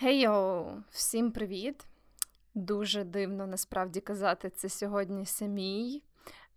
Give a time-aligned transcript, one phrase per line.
[0.00, 0.82] Гей-йоу!
[0.90, 1.86] Всім привіт!
[2.54, 6.02] Дуже дивно насправді казати це сьогодні самій,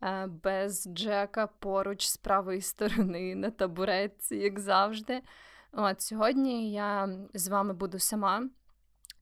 [0.04, 5.22] е, без Джека поруч з правої сторони на табуретці, як завжди.
[5.72, 8.50] От Сьогодні я з вами буду сама.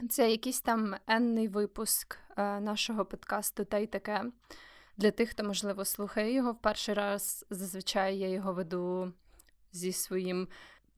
[0.10, 4.26] Це якийсь там енний випуск е, нашого подкасту та й таке.
[4.98, 9.14] Для тих, хто, можливо, слухає його в перший раз, зазвичай я його веду
[9.72, 10.48] зі своїм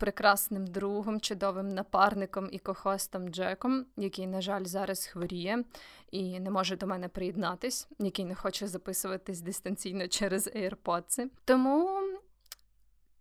[0.01, 5.63] прекрасним другом, чудовим напарником і кохостом Джеком, який, на жаль, зараз хворіє
[6.11, 11.29] і не може до мене приєднатись, який не хоче записуватись дистанційно через AirPods.
[11.45, 12.01] Тому.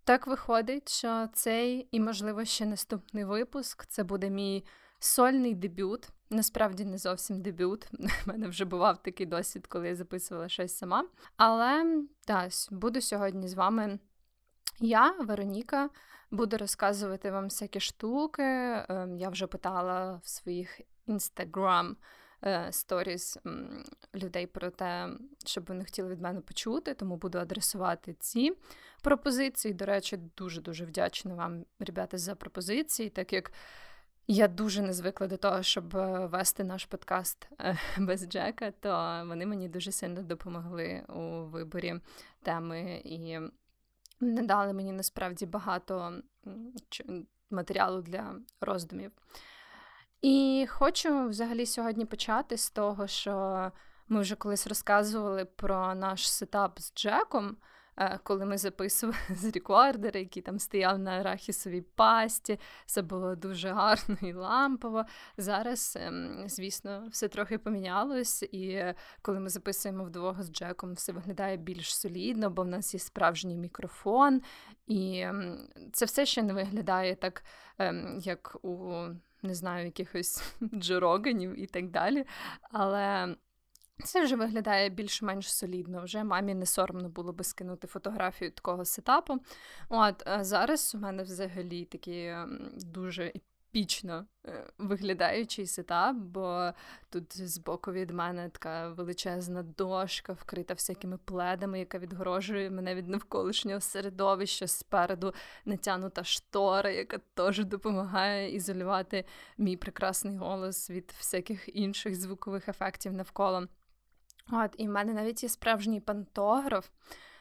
[0.04, 4.64] Так виходить, що цей і, можливо, ще наступний випуск це буде мій
[4.98, 6.08] сольний дебют.
[6.30, 7.88] Насправді не зовсім дебют.
[7.92, 11.08] У мене вже бував такий досвід, коли я записувала щось сама.
[11.36, 13.98] Але так, буду сьогодні з вами
[14.80, 15.90] я, Вероніка,
[16.30, 18.42] буду розказувати вам всякі штуки.
[18.42, 21.96] Ем, я вже питала в своїх інстаграм
[22.70, 23.38] сторіс
[24.14, 25.08] людей про те,
[25.46, 28.52] щоб вони хотіли від мене почути, тому буду адресувати ці
[29.02, 29.74] пропозиції.
[29.74, 33.52] До речі, дуже-дуже вдячна вам, ребята, за пропозиції, так як.
[34.32, 39.22] Я дуже не звикла до того, щоб е, вести наш подкаст е, без Джека, то
[39.26, 42.00] вони мені дуже сильно допомогли у виборі
[42.42, 43.38] теми і
[44.20, 46.20] не дали мені насправді багато
[47.50, 49.12] матеріалу для роздумів.
[50.22, 53.72] І хочу взагалі сьогодні почати з того, що
[54.08, 57.56] ми вже колись розказували про наш сетап з Джеком.
[57.96, 63.70] Е, коли ми записували з рекордера, який там стояв на арахісовій пасті, все було дуже
[63.70, 65.04] гарно і лампово.
[65.36, 71.56] Зараз, ем, звісно, все трохи помінялось, і коли ми записуємо вдвох з Джеком, все виглядає
[71.56, 74.42] більш солідно, бо в нас є справжній мікрофон,
[74.86, 77.44] і ем, це все ще не виглядає так,
[77.78, 79.04] ем, як у
[79.42, 80.42] не знаю, якихось
[80.74, 82.24] джороганів і так далі.
[82.62, 83.34] Але
[84.04, 86.02] це вже виглядає більш-менш солідно.
[86.02, 89.38] Вже мамі не соромно було би скинути фотографію такого сетапу.
[89.88, 93.32] От а зараз у мене взагалі такий ем, дуже
[93.70, 96.72] епічно е, виглядаючий сетап, бо
[97.10, 103.80] тут збоку від мене така величезна дошка, вкрита всякими пледами, яка відгрожує мене від навколишнього
[103.80, 104.66] середовища.
[104.66, 109.24] Спереду натянута штора, яка теж допомагає ізолювати
[109.58, 113.66] мій прекрасний голос від всяких інших звукових ефектів навколо.
[114.52, 116.88] От, І в мене навіть є справжній пантограф.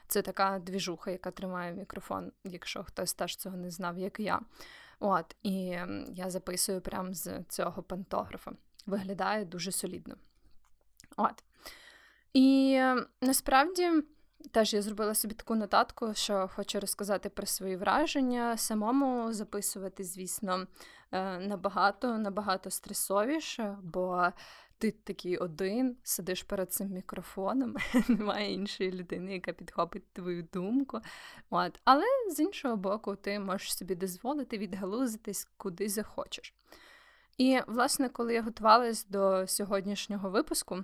[0.08, 4.42] Це така двіжуха, яка тримає мікрофон, якщо хтось теж цього не знав, як я.
[5.00, 5.56] От, І
[6.14, 8.52] я записую прямо з цього пантографа.
[8.86, 10.16] Виглядає дуже солідно.
[11.18, 11.44] От.
[12.34, 12.82] І
[13.22, 13.92] насправді
[14.52, 18.58] теж я зробила собі таку нотатку, що хочу розказати про свої враження.
[18.58, 20.68] Самому записувати, звісно,
[21.12, 24.28] е, набагато набагато стресовіше, бо
[24.80, 27.76] ти такий один, сидиш перед цим мікрофоном,
[28.08, 31.00] немає іншої людини, яка підхопить твою думку.
[31.50, 31.80] От.
[31.84, 36.54] Але з іншого боку, ти можеш собі дозволити відгалузитись куди захочеш.
[37.38, 40.84] І, власне, коли я готувалась до сьогоднішнього випуску,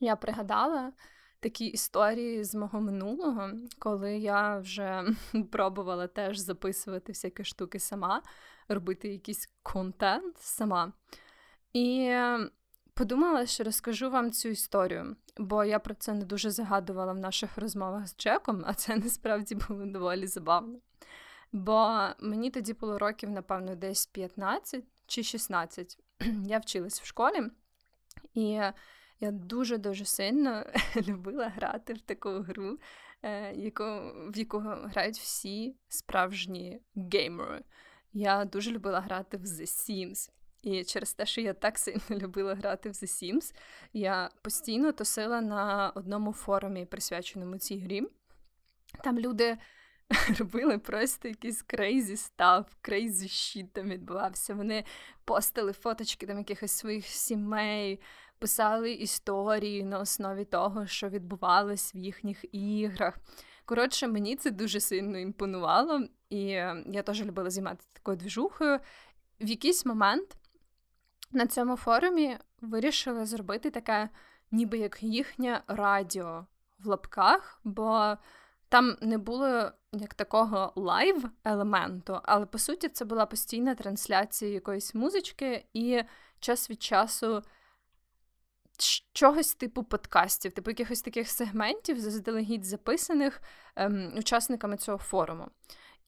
[0.00, 0.92] я пригадала
[1.40, 5.04] такі історії з мого минулого, коли я вже
[5.52, 8.22] пробувала теж записувати всякі штуки сама,
[8.68, 10.92] робити якийсь контент сама.
[11.72, 12.14] І
[13.00, 17.58] Подумала, що розкажу вам цю історію, бо я про це не дуже загадувала в наших
[17.58, 20.78] розмовах з Джеком, а це насправді було доволі забавно.
[21.52, 25.98] Бо мені тоді було років, напевно, десь 15 чи 16.
[26.46, 27.42] Я вчилась в школі,
[28.34, 28.42] і
[29.20, 30.66] я дуже-дуже сильно
[30.96, 32.78] любила грати в таку гру,
[33.22, 33.84] е, яку,
[34.28, 36.80] в яку грають всі справжні
[37.12, 37.64] геймери.
[38.12, 40.30] Я дуже любила грати в The Sims.
[40.62, 43.54] І через те, що я так сильно любила грати в The Sims,
[43.92, 48.02] я постійно тусила на одному форумі, присвяченому цій грі.
[49.04, 49.58] Там люди
[50.38, 54.54] робили просто якийсь crazy stuff, crazy shit там відбувався.
[54.54, 54.84] Вони
[55.24, 58.00] постили фоточки там якихось своїх сімей,
[58.38, 63.18] писали історії на основі того, що відбувалось в їхніх іграх.
[63.64, 66.40] Коротше, мені це дуже сильно імпонувало, і
[66.86, 68.78] я теж любила займатися такою двіжухою.
[69.40, 70.36] В якийсь момент
[71.32, 74.08] на цьому форумі вирішили зробити таке,
[74.50, 76.46] ніби як їхнє радіо
[76.78, 78.16] в лапках, бо
[78.68, 85.66] там не було як такого live-елементу, але по суті це була постійна трансляція якоїсь музички
[85.72, 86.02] і
[86.40, 87.42] час від часу.
[89.12, 93.42] Чогось типу подкастів, типу якихось таких сегментів, заздалегідь записаних
[93.76, 95.46] ем, учасниками цього форуму.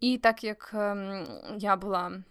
[0.01, 1.27] І так як ем,
[1.59, 2.23] я була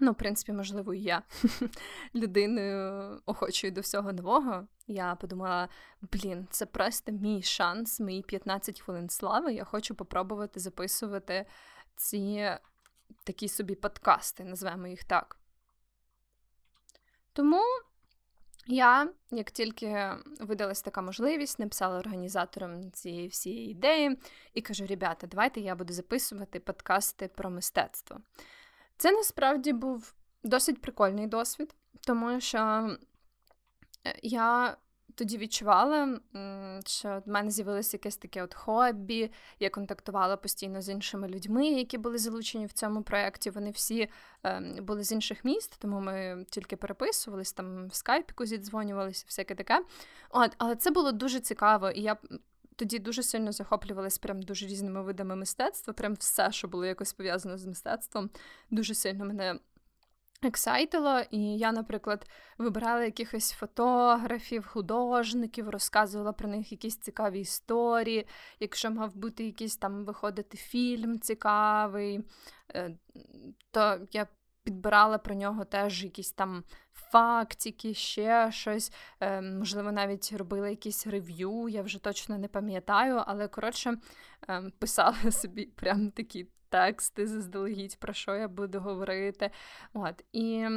[0.00, 1.22] Ну, в принципі, можливо, і я
[2.14, 4.66] людиною охочою до всього нового.
[4.86, 5.68] Я подумала:
[6.12, 9.54] блін, це просто мій шанс, мої 15 хвилин слави.
[9.54, 11.46] Я хочу попробувати записувати
[11.96, 12.50] ці
[13.24, 15.36] такі собі подкасти, назвемо їх так.
[17.32, 17.62] Тому
[18.66, 20.10] я, як тільки
[20.40, 24.18] видалась така можливість, написала організаторам цієї всієї ідеї
[24.54, 28.20] і кажу: ребята, давайте я буду записувати подкасти про мистецтво.
[29.00, 30.14] Це насправді був
[30.44, 32.58] досить прикольний досвід, тому що
[34.06, 34.76] е, я
[35.14, 36.20] тоді відчувала,
[36.86, 39.30] що в мене з'явилося якесь таке от хобі.
[39.60, 43.50] Я контактувала постійно з іншими людьми, які були залучені в цьому проєкті.
[43.50, 44.08] Вони всі
[44.44, 49.84] е, були з інших міст, тому ми тільки переписувались, там в скайпіку зідзвонювалися, всяке таке.
[50.30, 52.16] От, Але це було дуже цікаво, і я.
[52.80, 55.92] Тоді дуже сильно захоплювалась прям дуже різними видами мистецтва.
[55.92, 58.30] Прям все, що було якось пов'язано з мистецтвом,
[58.70, 59.58] дуже сильно мене
[60.42, 62.26] ексайтило, і я, наприклад,
[62.58, 68.26] вибирала якихось фотографів, художників, розказувала про них якісь цікаві історії.
[68.60, 72.20] Якщо мав бути якийсь там виходити фільм цікавий,
[72.74, 72.96] е,
[73.70, 74.26] то я
[74.64, 78.92] підбирала про нього теж якісь там фактики, ще щось.
[79.20, 83.96] Е, можливо, навіть робила якісь рев'ю, я вже точно не пам'ятаю, але коротше
[84.48, 89.50] е, писала собі прям такі тексти заздалегідь, про що я буду говорити.
[89.92, 90.24] От.
[90.32, 90.68] І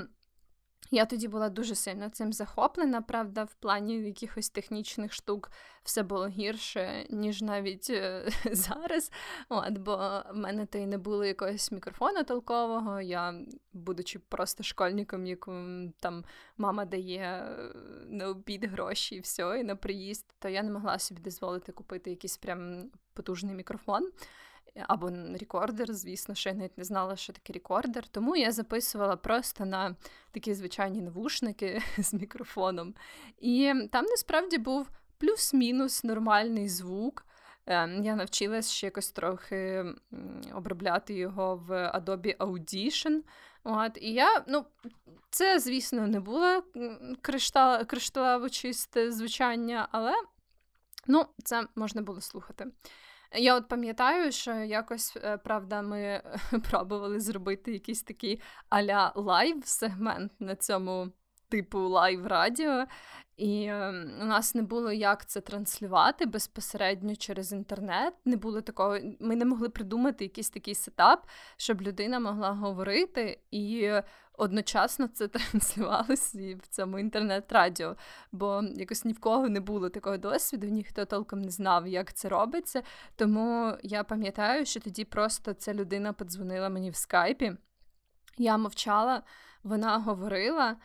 [0.91, 5.51] я тоді була дуже сильно цим захоплена, правда, в плані якихось технічних штук
[5.83, 9.11] все було гірше, ніж навіть е, зараз.
[9.49, 9.95] От, Бо
[10.31, 13.01] в мене то й не було якогось мікрофона толкового.
[13.01, 13.33] Я,
[13.73, 16.23] будучи просто школьником, якому там
[16.57, 17.73] мама дає е,
[18.07, 22.09] на обід гроші і все, і на приїзд, то я не могла собі дозволити купити
[22.09, 24.11] якийсь прям потужний мікрофон
[24.87, 28.07] або рекордер, звісно, що я навіть не знала, що таке рекордер.
[28.07, 29.95] Тому я записувала просто на
[30.31, 32.95] такі звичайні навушники з мікрофоном.
[33.37, 37.25] І там насправді був плюс-мінус нормальний звук.
[37.65, 39.85] Ем, я навчилась ще якось трохи
[40.53, 43.21] обробляти його в Adobe Audition.
[43.63, 44.65] От, І я, ну,
[45.29, 46.63] це, звісно, не було
[47.87, 50.13] кришталево чисте звучання, але
[51.07, 52.65] ну, це можна було слухати.
[53.35, 56.21] Я от пам'ятаю, що якось е, правда ми
[56.69, 61.09] пробували зробити якийсь такий аля live-сегмент на цьому
[61.49, 62.85] типу live-радіо.
[63.37, 63.89] І е,
[64.21, 68.13] у нас не було як це транслювати безпосередньо через інтернет.
[68.25, 68.97] Не було такого.
[69.19, 71.27] Ми не могли придумати якийсь такий setup,
[71.57, 73.91] щоб людина могла говорити і
[74.37, 77.95] одночасно це транслювалося в цьому інтернет-радіо.
[78.31, 82.29] Бо якось ні в кого не було такого досвіду, ніхто толком не знав, як це
[82.29, 82.83] робиться.
[83.15, 87.53] Тому я пам'ятаю, що тоді просто ця людина подзвонила мені в скайпі.
[88.37, 89.23] Я мовчала,
[89.63, 90.75] вона говорила.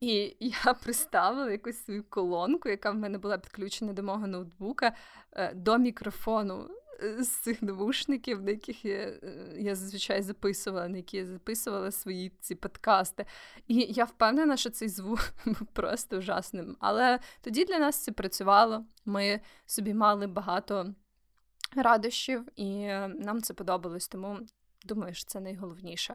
[0.00, 4.92] І я приставила якусь свою колонку, яка в мене була підключена до мого ноутбука,
[5.32, 6.68] е, до мікрофону
[7.18, 12.32] з цих навушників, на яких я е, я зазвичай записувала, на які я записувала свої
[12.40, 13.26] ці подкасти.
[13.68, 16.76] І я впевнена, що цей звук був просто ужасним.
[16.80, 18.84] Але тоді для нас це працювало.
[19.04, 20.94] Ми собі мали багато
[21.76, 24.38] радощів, і нам це подобалось, тому
[24.84, 26.14] думаю, що це найголовніше.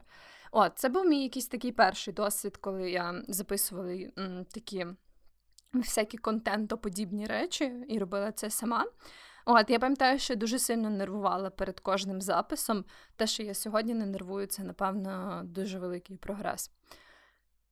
[0.52, 4.86] От, це був мій якийсь такий перший досвід, коли я записувала м, такі
[5.74, 8.86] всякі контентоподібні речі і робила це сама.
[9.52, 12.86] От, я пам'ятаю, що дуже сильно нервувала перед кожним записом.
[13.16, 16.72] Те, що я сьогодні не нервую, це, напевно, дуже великий прогрес.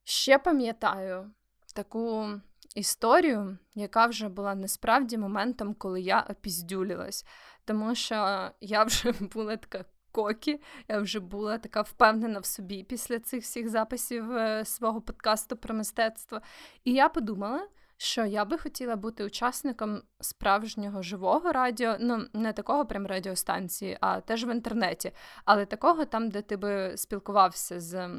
[0.04, 1.32] Ще пам'ятаю
[1.76, 2.28] таку
[2.76, 7.26] історію, яка вже була насправді моментом, коли я опіздюлилась.
[7.66, 13.20] Тому що я вже була така кокі, я вже була така впевнена в собі після
[13.20, 16.42] цих всіх записів е, свого подкасту про мистецтво.
[16.84, 17.68] І я подумала,
[17.98, 24.22] що я би хотіла бути учасником справжнього живого радіо, ну не такого прям радіостанції, а
[24.22, 25.12] теж в інтернеті,
[25.46, 28.10] але такого там, де ти би спілкувався з.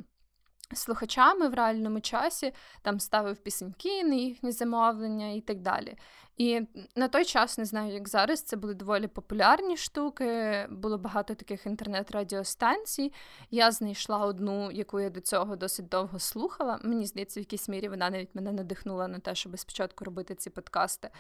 [0.75, 5.97] Слухачами в реальному часі там ставив пісеньки на їхні замовлення і так далі.
[6.39, 6.61] І
[6.97, 11.67] на той час, не знаю, як зараз, це були доволі популярні штуки, було багато таких
[11.67, 13.13] інтернет-радіостанцій.
[13.51, 16.79] Я знайшла одну, яку я до цього досить довго слухала.
[16.85, 20.51] Мені здається, в якійсь мірі вона навіть мене надихнула на те, щоб спочатку робити ці
[20.51, 21.11] подкасти.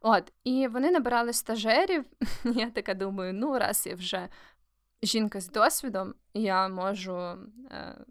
[0.00, 2.04] От, І вони набирали стажерів.
[2.44, 4.28] Я така думаю, ну, раз я вже
[5.02, 7.16] жінка з досвідом, я можу.
[7.70, 8.04] Е-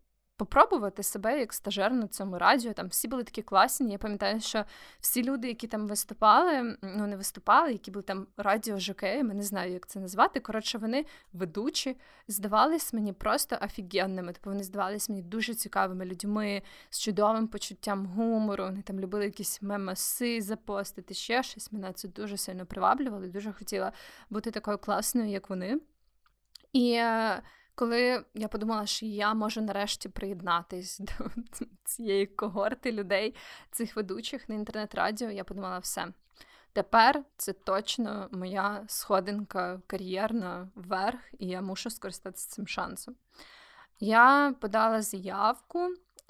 [0.43, 2.73] попробувати себе як стажер на цьому радіо.
[2.73, 3.91] Там всі були такі класні.
[3.91, 4.65] Я пам'ятаю, що
[4.99, 9.87] всі люди, які там виступали, ну не виступали, які були там радіожокеями, не знаю, як
[9.87, 10.39] це назвати.
[10.39, 11.97] Коротше, вони ведучі,
[12.27, 14.33] здавались мені просто офігенними.
[14.33, 18.63] Тобто вони здавались мені дуже цікавими людьми з чудовим почуттям гумору.
[18.63, 21.71] Вони там любили якісь мемаси запостити, ще щось.
[21.71, 23.27] Мене це дуже сильно приваблювало.
[23.27, 23.91] Дуже хотіла
[24.29, 25.79] бути такою класною, як вони.
[26.73, 27.41] І е,
[27.75, 31.13] коли я подумала, що я можу нарешті приєднатись до
[31.83, 33.35] цієї когорти людей,
[33.71, 36.07] цих ведучих на інтернет-радіо, я подумала, все.
[36.73, 43.15] Тепер це точно моя сходинка кар'єрна вверх, і я мушу скористатися цим шансом.
[43.99, 45.89] Я подала заявку,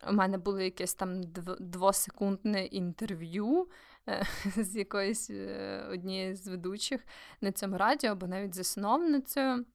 [0.09, 1.21] у мене було якесь там
[1.59, 3.67] двосекундне інтерв'ю
[4.07, 4.25] е,
[4.57, 7.01] з якоюсь е, однією з ведучих
[7.41, 9.65] на цьому радіо, або навіть засновницею.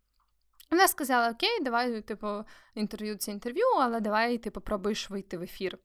[0.71, 2.45] Вона сказала: Окей, давай, типу,
[2.75, 5.79] інтерв'ю це інтерв'ю, але давай ти попробуєш вийти в ефір.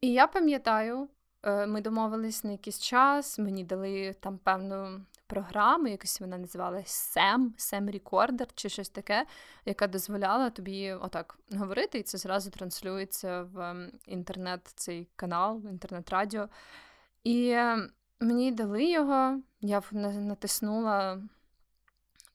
[0.00, 1.08] І я пам'ятаю,
[1.42, 7.50] е, ми домовились на якийсь час, мені дали там певну програму, якось вона називалась SEM,
[7.56, 9.26] SEM Recorder чи щось таке,
[9.64, 16.48] яка дозволяла тобі отак говорити, і це зразу транслюється в інтернет, цей канал, інтернет-радіо.
[17.24, 17.88] І е,
[18.20, 21.22] мені дали його, я натиснула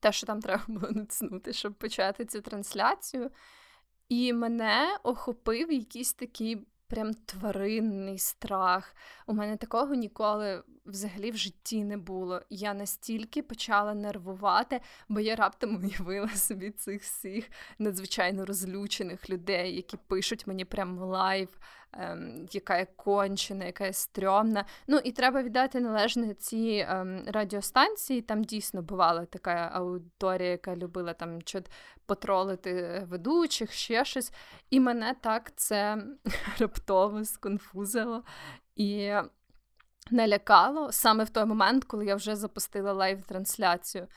[0.04, 3.32] те, що там треба було натиснути, щоб почати цю трансляцію.
[4.10, 8.96] І мене охопив якийсь такий прям тваринний страх.
[9.28, 12.42] У мене такого ніколи взагалі в житті не було.
[12.50, 19.98] Я настільки почала нервувати, бо я раптом уявила собі цих всіх надзвичайно розлючених людей, які
[19.98, 21.50] пишуть мені прям в лайв
[21.94, 24.66] ем, яка є кончена, яка є стрьомна.
[24.88, 28.22] Ну і треба віддати належне ці ем, радіостанції.
[28.22, 31.40] Там дійсно бувала така аудиторія, яка любила там
[32.06, 34.34] потролити ведучих, ще щось.
[34.70, 35.98] І мене так це
[36.60, 38.24] раптово сконфузило
[38.76, 39.14] і
[40.12, 44.08] налякало саме в той момент, коли я вже запустила лайв-трансляцію.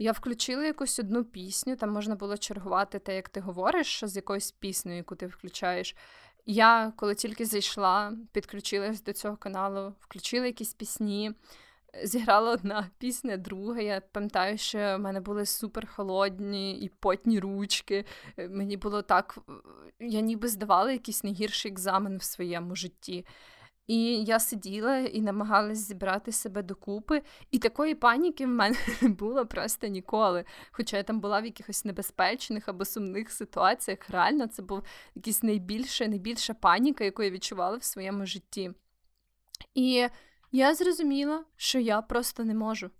[0.00, 4.16] Я включила якусь одну пісню, там можна було чергувати те, як ти говориш, що з
[4.16, 5.96] якоюсь піснею, яку ти включаєш.
[6.50, 11.32] Я, коли тільки зайшла, підключилась до цього каналу, включила якісь пісні,
[12.04, 13.80] зіграла одна пісня, друга.
[13.80, 18.04] Я пам'ятаю, що в мене були супер холодні і потні ручки.
[18.50, 19.38] Мені було так,
[20.00, 23.26] я ніби здавала якийсь найгірший екзамен в своєму житті.
[23.88, 29.46] І я сиділа і намагалась зібрати себе докупи, і такої паніки в мене не було
[29.46, 30.44] просто ніколи.
[30.70, 34.82] Хоча я там була в якихось небезпечних або сумних ситуаціях, реально це був
[35.14, 38.70] якийсь найбільша, найбільша паніка, яку я відчувала в своєму житті.
[39.74, 40.08] І
[40.52, 42.90] я зрозуміла, що я просто не можу.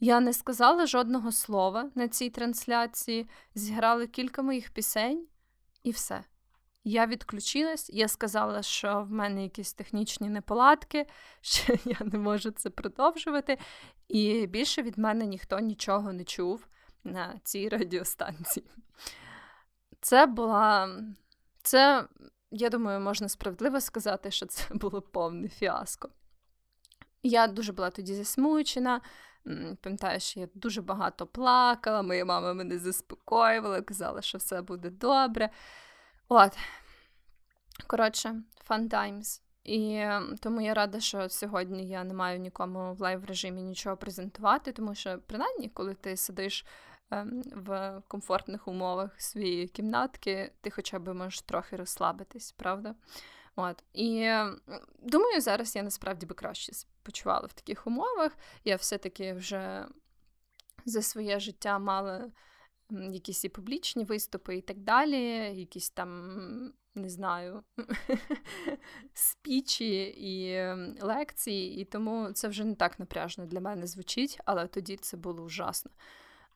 [0.00, 5.26] Я не сказала жодного слова на цій трансляції, зіграли кілька моїх пісень,
[5.82, 6.24] і все.
[6.88, 11.06] Я відключилась, я сказала, що в мене якісь технічні неполадки,
[11.40, 13.58] що я не можу це продовжувати.
[14.08, 16.66] І більше від мене ніхто нічого не чув
[17.04, 18.66] на цій радіостанції.
[20.00, 20.98] Це була.
[21.62, 22.04] Це,
[22.50, 26.08] я думаю, можна справедливо сказати, що це було повне фіаско.
[27.22, 29.00] Я дуже була тоді засмучена.
[29.80, 35.50] Пам'ятаю, що я дуже багато плакала, моя мама мене заспокоювала, казала, що все буде добре.
[36.28, 36.58] От.
[37.86, 39.40] Коротше, fun times.
[39.64, 43.96] І ем, тому я рада, що сьогодні я не маю нікому в live режимі нічого
[43.96, 46.66] презентувати, тому що, принаймні, коли ти сидиш
[47.10, 52.94] ем, в комфортних умовах своєї кімнатки, ти хоча б можеш трохи розслабитись, правда?
[53.56, 53.84] От.
[53.92, 54.60] І ем,
[54.98, 58.32] думаю, зараз я насправді би краще почувала в таких умовах.
[58.64, 59.86] Я все-таки вже
[60.84, 62.30] за своє життя мала
[62.90, 65.20] якісь і публічні виступи і так далі,
[65.58, 67.62] якісь там, не знаю,
[69.14, 70.62] спічі і
[71.02, 75.42] лекції, і тому це вже не так напряжно для мене звучить, але тоді це було
[75.42, 75.90] ужасно.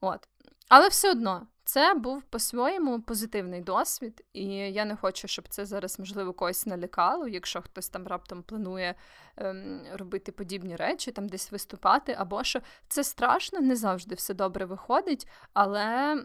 [0.02, 0.28] От.
[0.68, 5.98] Але все одно це був по-своєму позитивний досвід, і я не хочу, щоб це зараз,
[5.98, 8.94] можливо, когось налякало, якщо хтось там раптом планує
[9.36, 14.64] ем, робити подібні речі, там десь виступати, або що це страшно, не завжди все добре
[14.64, 16.16] виходить, але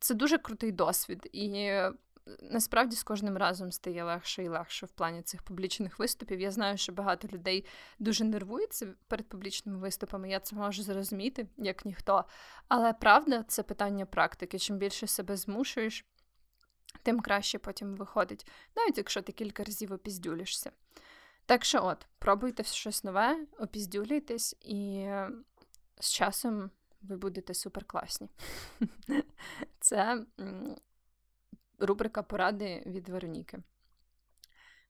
[0.00, 1.28] це дуже крутий досвід.
[1.32, 1.72] І
[2.42, 6.40] насправді з кожним разом стає легше і легше в плані цих публічних виступів.
[6.40, 7.64] Я знаю, що багато людей
[7.98, 10.30] дуже нервуються перед публічними виступами.
[10.30, 12.24] Я це можу зрозуміти, як ніхто.
[12.68, 14.58] Але правда, це питання практики.
[14.58, 16.04] Чим більше себе змушуєш,
[17.02, 18.46] тим краще потім виходить,
[18.76, 20.70] навіть якщо ти кілька разів опіздюлішся.
[21.46, 25.08] Так що, от, пробуйте щось нове, опіздюлюйтесь, і
[26.00, 26.70] з часом
[27.02, 28.28] ви будете суперкласні.
[29.80, 30.24] Це
[31.80, 33.58] рубрика поради від Вероніки.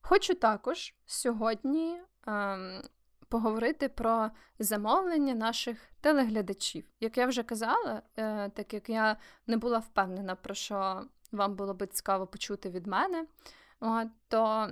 [0.00, 2.82] Хочу також сьогодні ем,
[3.28, 6.84] поговорити про замовлення наших телеглядачів.
[7.00, 9.16] Як я вже казала, е, так як я
[9.46, 13.26] не була впевнена, про що вам було би цікаво почути від мене,
[13.80, 14.70] от, то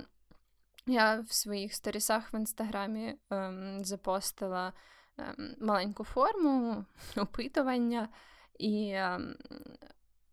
[0.85, 4.73] я в своїх сторісах в інстаграмі ем, запостила
[5.17, 6.85] ем, маленьку форму
[7.17, 8.09] опитування,
[8.59, 9.35] і, ем,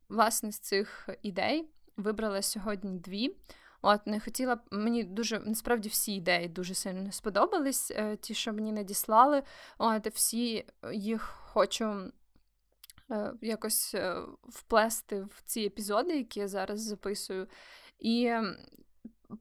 [0.08, 3.36] власне, з цих ідей вибрала сьогодні дві.
[3.82, 8.72] От, не хотіла мені дуже насправді всі ідеї дуже сильно сподобались, е, ті, що мені
[8.72, 9.42] надіслали.
[9.78, 12.12] От, всі їх хочу
[13.10, 17.46] е, якось е, вплести в ці епізоди, які я зараз записую.
[17.98, 18.32] І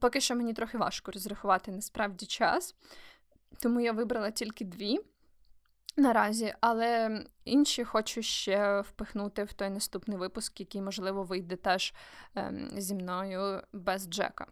[0.00, 2.74] поки що мені трохи важко розрахувати насправді час,
[3.62, 5.00] тому я вибрала тільки дві
[5.96, 11.94] наразі, але інші хочу ще впихнути в той наступний випуск, який, можливо, вийде теж
[12.34, 14.46] ем, зі мною без Джека.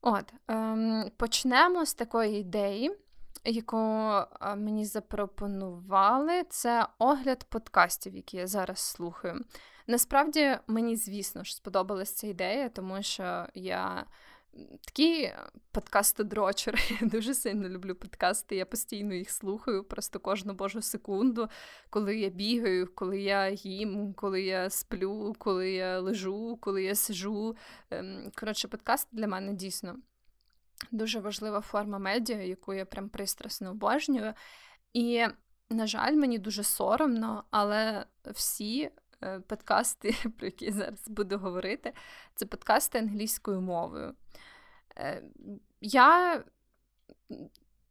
[0.00, 2.96] От, ем, почнемо з такої ідеї,
[3.44, 4.26] яку е,
[4.56, 6.44] мені запропонували.
[6.48, 9.44] Це огляд подкастів, які я зараз слухаю.
[9.86, 14.06] Насправді, мені, звісно ж, сподобалася ця ідея, тому що я
[14.84, 15.32] Такі
[15.72, 16.78] подкасти-дрочери.
[17.00, 18.56] Я дуже сильно люблю подкасти.
[18.56, 21.48] Я постійно їх слухаю, просто кожну божу секунду,
[21.90, 27.56] коли я бігаю, коли я їм, коли я сплю, коли я лежу, коли я сижу.
[27.90, 29.96] Ем, коротше, подкаст для мене дійсно
[30.90, 34.34] дуже важлива форма медіа, яку я прям пристрасно обожнюю.
[34.92, 35.26] І,
[35.70, 38.90] на жаль, мені дуже соромно, але всі.
[39.24, 41.92] Е, подкасти, про які я зараз буду говорити,
[42.34, 44.14] це подкасти англійською мовою.
[44.96, 45.22] Е,
[45.80, 46.44] я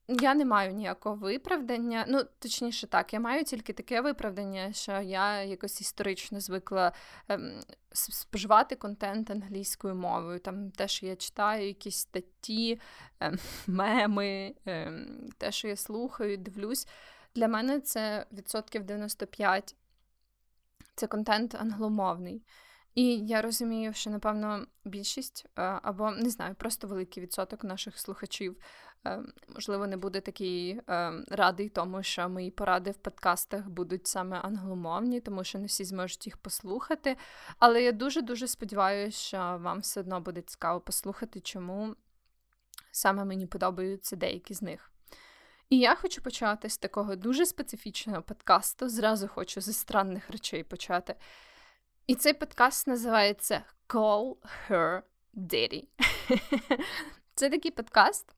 [0.07, 2.05] я не маю ніякого виправдання.
[2.07, 6.91] Ну, точніше, так, я маю тільки таке виправдання, що я якось історично звикла
[7.29, 10.39] ем, споживати контент англійською мовою.
[10.39, 12.79] Там те, що я читаю, якісь статті,
[13.19, 16.87] ем, меми, ем, те, що я слухаю, дивлюсь.
[17.35, 19.75] Для мене це відсотків 95.
[20.95, 22.43] Це контент англомовний.
[22.97, 28.57] І я розумію, що, напевно, більшість е, або не знаю, просто великий відсоток наших слухачів,
[29.05, 34.37] е, можливо, не буде такий е, радий тому, що мої поради в подкастах будуть саме
[34.39, 37.17] англомовні, тому що не всі зможуть їх послухати.
[37.59, 41.95] Але я дуже-дуже сподіваюся, що вам все одно буде цікаво послухати, чому
[42.91, 44.91] саме мені подобаються деякі з них.
[45.69, 48.89] І я хочу почати з такого дуже специфічного подкасту.
[48.89, 51.15] Зразу хочу зі странних речей почати.
[52.07, 54.35] І цей подкаст називається Call
[54.69, 55.01] Her
[55.33, 55.83] Daddy.
[57.35, 58.35] Це такий подкаст,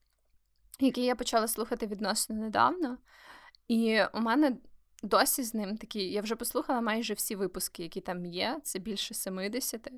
[0.80, 2.98] який я почала слухати відносно недавно.
[3.68, 4.58] І у мене
[5.04, 6.12] досі з ним такі.
[6.12, 8.60] Я вже послухала майже всі випуски, які там є.
[8.64, 9.92] Це більше 70,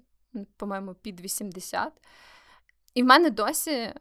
[0.58, 1.94] по-моєму, під 80.
[2.94, 3.94] І в мене досі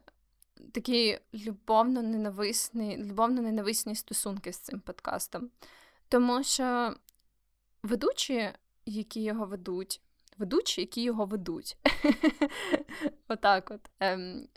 [0.71, 5.49] такі любовно-ненависні любовно-ненависні стосунки з цим подкастом.
[6.09, 6.95] Тому що
[7.83, 8.51] ведучі
[8.85, 10.01] які його ведуть.
[10.37, 11.77] Ведучі, які його ведуть.
[13.27, 13.89] Отак от.
[13.99, 14.47] Ем,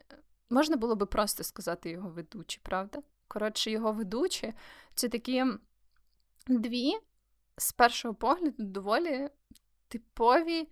[0.51, 3.03] Можна було би просто сказати його ведучі, правда?
[3.29, 4.53] Коротше, його ведучі
[4.95, 5.45] це такі
[6.47, 6.93] дві,
[7.57, 9.29] з першого погляду, доволі
[9.89, 10.69] типові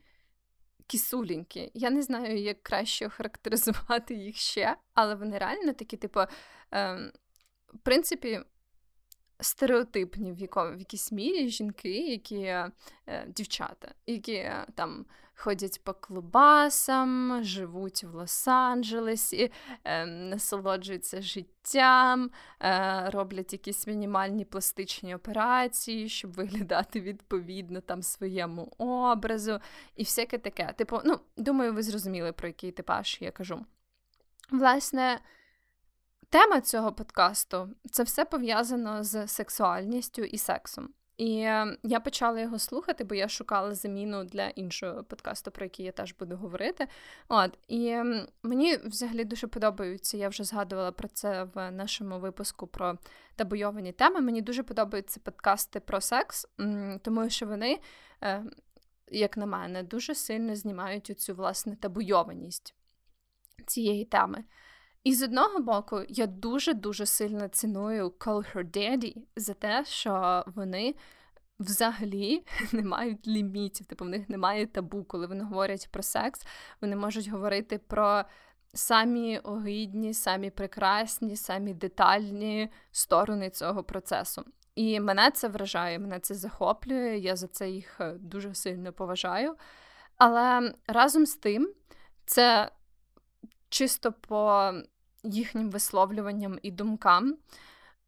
[0.87, 1.71] кісуліньки.
[1.75, 6.21] Я не знаю, як краще охарактеризувати їх ще, але вони реально такі, типу,
[6.71, 7.13] ем,
[7.75, 8.41] в принципі,
[9.41, 12.71] стереотипні в якому в якійсь мірі жінки, які е,
[13.27, 19.53] дівчата, які е, там ходять по клубасам, живуть в Лос-Анджелесі,
[19.85, 29.61] е, насолоджуються життям, е, роблять якісь мінімальні пластичні операції, щоб виглядати відповідно там своєму образу,
[29.97, 30.75] і всяке таке.
[30.77, 33.67] Типу, ну, думаю, ви зрозуміли, про який типаж я кажу.
[34.51, 35.21] Власне.
[36.33, 40.89] Тема цього подкасту це все пов'язано з сексуальністю і сексом.
[41.17, 45.87] І е, я почала його слухати, бо я шукала заміну для іншого подкасту, про який
[45.87, 46.89] я теж буду говорити.
[47.29, 47.97] От і
[48.43, 50.17] мені взагалі дуже подобаються.
[50.17, 52.99] Я вже згадувала про це в нашому випуску про
[53.37, 54.21] табуйовані теми.
[54.21, 56.47] Мені дуже подобаються подкасти про секс,
[57.03, 57.81] тому що вони,
[58.23, 58.45] е,
[59.09, 62.75] як на мене, дуже сильно знімають оцю власне табуйованість
[63.67, 64.45] цієї теми.
[65.05, 70.95] І з одного боку, я дуже-дуже сильно ціную Call Her Daddy за те, що вони
[71.59, 76.47] взагалі не мають лімітів, типу в них немає табу, коли вони говорять про секс,
[76.81, 78.25] вони можуть говорити про
[78.75, 84.45] самі огидні, самі прекрасні, самі детальні сторони цього процесу.
[84.75, 89.57] І мене це вражає, мене це захоплює, я за це їх е, дуже сильно поважаю.
[90.17, 91.73] Але разом з тим,
[92.25, 92.71] це
[93.69, 94.73] чисто по
[95.23, 97.37] їхнім висловлюванням і думкам.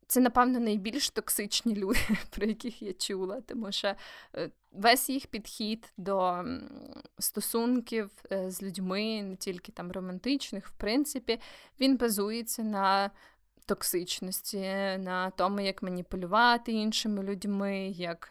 [0.07, 1.99] Це, напевно, найбільш токсичні люди,
[2.31, 3.95] про яких я чула, тому що
[4.35, 6.45] е, весь їх підхід до
[7.19, 11.41] стосунків е, з людьми, не тільки там романтичних, в принципі,
[11.81, 13.11] він базується на
[13.67, 14.61] токсичності,
[14.99, 18.31] на тому, як маніпулювати іншими людьми, як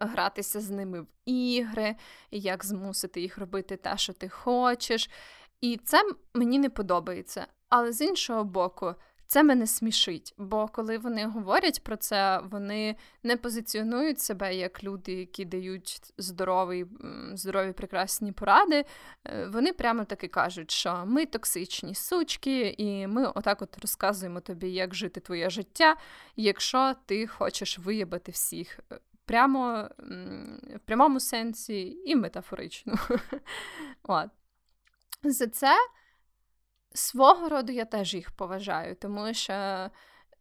[0.00, 1.96] гратися з ними в ігри,
[2.30, 5.10] як змусити їх робити те, що ти хочеш.
[5.60, 6.02] І це
[6.34, 7.46] мені не подобається.
[7.68, 8.94] Але з іншого боку,
[9.28, 15.12] це мене смішить, бо коли вони говорять про це, вони не позиціонують себе як люди,
[15.12, 16.86] які дають здорові,
[17.32, 18.84] здорові прекрасні поради.
[19.24, 24.70] Е, вони прямо таки кажуть, що ми токсичні сучки, і ми отак от розказуємо тобі,
[24.70, 25.96] як жити твоє життя,
[26.36, 28.80] якщо ти хочеш виявити всіх.
[28.92, 29.88] Е, прямо
[30.76, 32.94] в прямому сенсі і метафорично.
[35.22, 35.76] За це
[36.94, 39.90] свого роду я теж їх поважаю, тому що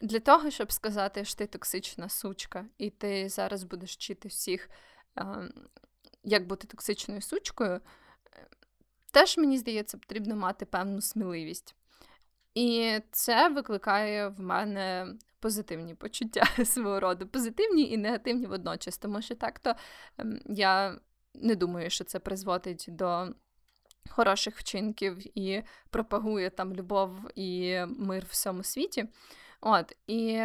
[0.02, 4.70] для того, щоб сказати, що ти токсична сучка, і ти зараз будеш вчити всіх,
[6.24, 7.82] як бути токсичною сучкою,
[9.12, 11.76] теж, мені здається, потрібно мати певну сміливість.
[12.54, 19.36] І це викликає в мене позитивні почуття свого роду, позитивні і негативні водночас, тому що
[19.36, 19.76] так-то
[20.18, 21.00] ем, я
[21.34, 23.28] не думаю, що це призводить до
[24.08, 29.06] хороших вчинків і пропагує там любов і мир в всьому світі.
[29.62, 30.42] От, І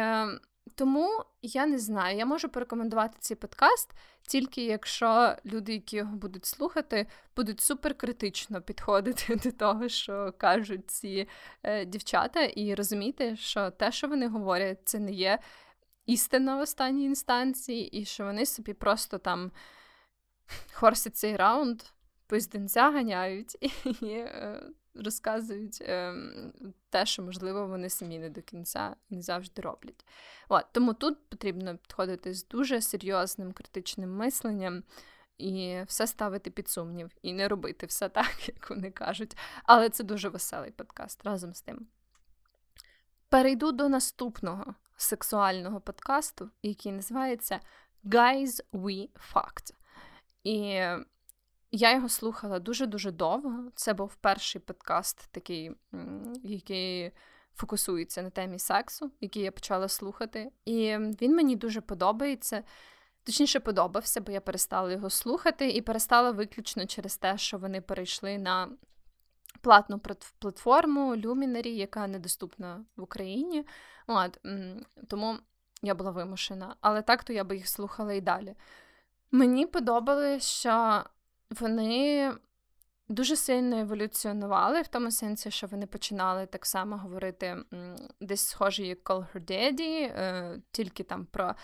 [0.75, 3.91] тому я не знаю, я можу порекомендувати цей подкаст
[4.27, 11.27] тільки якщо люди, які його будуть слухати, будуть суперкритично підходити до того, що кажуть ці
[11.63, 15.39] е, дівчата, і розуміти, що те, що вони говорять, це не є
[16.05, 19.51] істина в останній інстанції, і що вони собі просто там
[20.73, 21.81] хорсять цей раунд,
[22.33, 23.57] пизденця ганяють
[24.01, 24.63] і е,
[24.95, 26.15] розказують е,
[26.89, 30.05] те, що, можливо, вони самі не до кінця не завжди роблять.
[30.49, 34.83] От, Тому тут потрібно підходити з дуже серйозним критичним мисленням.
[35.37, 39.37] І все ставити під сумнів, і не робити все так, як вони кажуть.
[39.63, 41.87] Але це дуже веселий подкаст разом з тим.
[43.29, 47.59] Перейду до наступного сексуального подкасту, який називається
[48.03, 49.73] Guys We Fucked.
[50.43, 50.81] І
[51.75, 53.71] я його слухала дуже-дуже довго.
[53.75, 55.71] Це був перший подкаст, такий,
[56.43, 57.11] який
[57.55, 60.51] фокусується на темі сексу, який я почала слухати.
[60.65, 62.63] І він мені дуже подобається.
[63.23, 68.37] Точніше, подобався, бо я перестала його слухати і перестала виключно через те, що вони перейшли
[68.37, 68.69] на
[69.61, 70.01] платну
[70.39, 73.65] платформу Luminary, яка недоступна в Україні.
[74.07, 74.39] От,
[75.07, 75.37] Тому
[75.81, 76.75] я була вимушена.
[76.81, 78.55] Але так то я би їх слухала і далі.
[79.31, 81.03] Мені подобалося, що
[81.59, 82.31] вони
[83.09, 87.57] дуже сильно еволюціонували в тому сенсі, що вони починали так само говорити
[88.21, 91.55] десь схожі, як Call Her Daddy, е, тільки там про.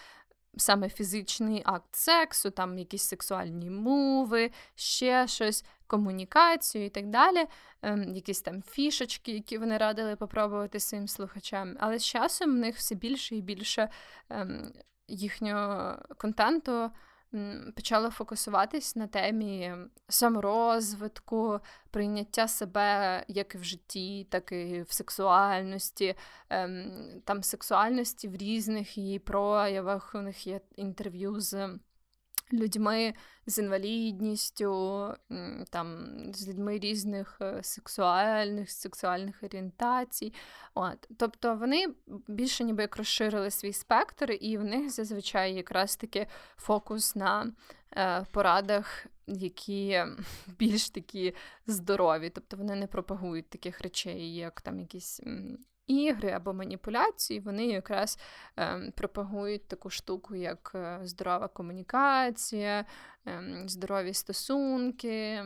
[0.57, 7.45] Саме фізичний акт сексу, там якісь сексуальні мови, ще щось, комунікацію і так далі,
[7.81, 11.77] ем, якісь там фішечки, які вони радили попробувати своїм слухачам.
[11.79, 13.89] Але з часом в них все більше і більше
[14.29, 14.71] ем,
[15.07, 16.91] їхнього контенту
[17.75, 19.73] почала фокусуватись на темі
[20.07, 21.59] саморозвитку,
[21.91, 26.15] прийняття себе як і в житті, так і в сексуальності,
[26.49, 26.91] ем,
[27.25, 30.11] там сексуальності в різних її проявах.
[30.15, 31.69] У них є інтерв'ю з
[32.53, 33.13] людьми
[33.45, 35.07] з інвалідністю,
[35.69, 40.33] там, з людьми різних е, сексуальних, сексуальних орієнтацій.
[40.73, 41.09] От.
[41.17, 41.87] Тобто вони
[42.27, 47.51] більше ніби як розширили свій спектр, і в них зазвичай якраз таки фокус на
[47.97, 49.05] е, порадах.
[49.31, 50.03] Які
[50.59, 51.35] більш такі
[51.67, 55.21] здорові, тобто вони не пропагують таких речей, як там якісь
[55.89, 58.19] ігри або маніпуляції, вони якраз
[58.59, 62.85] е, пропагують таку штуку, як е, здорова комунікація,
[63.27, 65.43] е, здорові стосунки,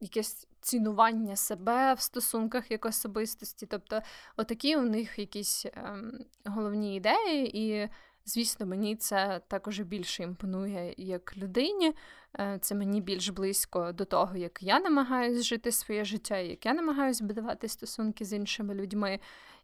[0.00, 3.66] якесь цінування себе в стосунках як особистості.
[3.66, 4.02] Тобто,
[4.36, 5.96] отакі у них якісь е,
[6.44, 7.58] головні ідеї.
[7.58, 7.88] і
[8.24, 11.94] Звісно, мені це також більше імпонує як людині.
[12.38, 16.74] Е, це мені більш близько до того, як я намагаюся жити своє життя, як я
[16.74, 19.20] намагаюся будувати стосунки з іншими людьми.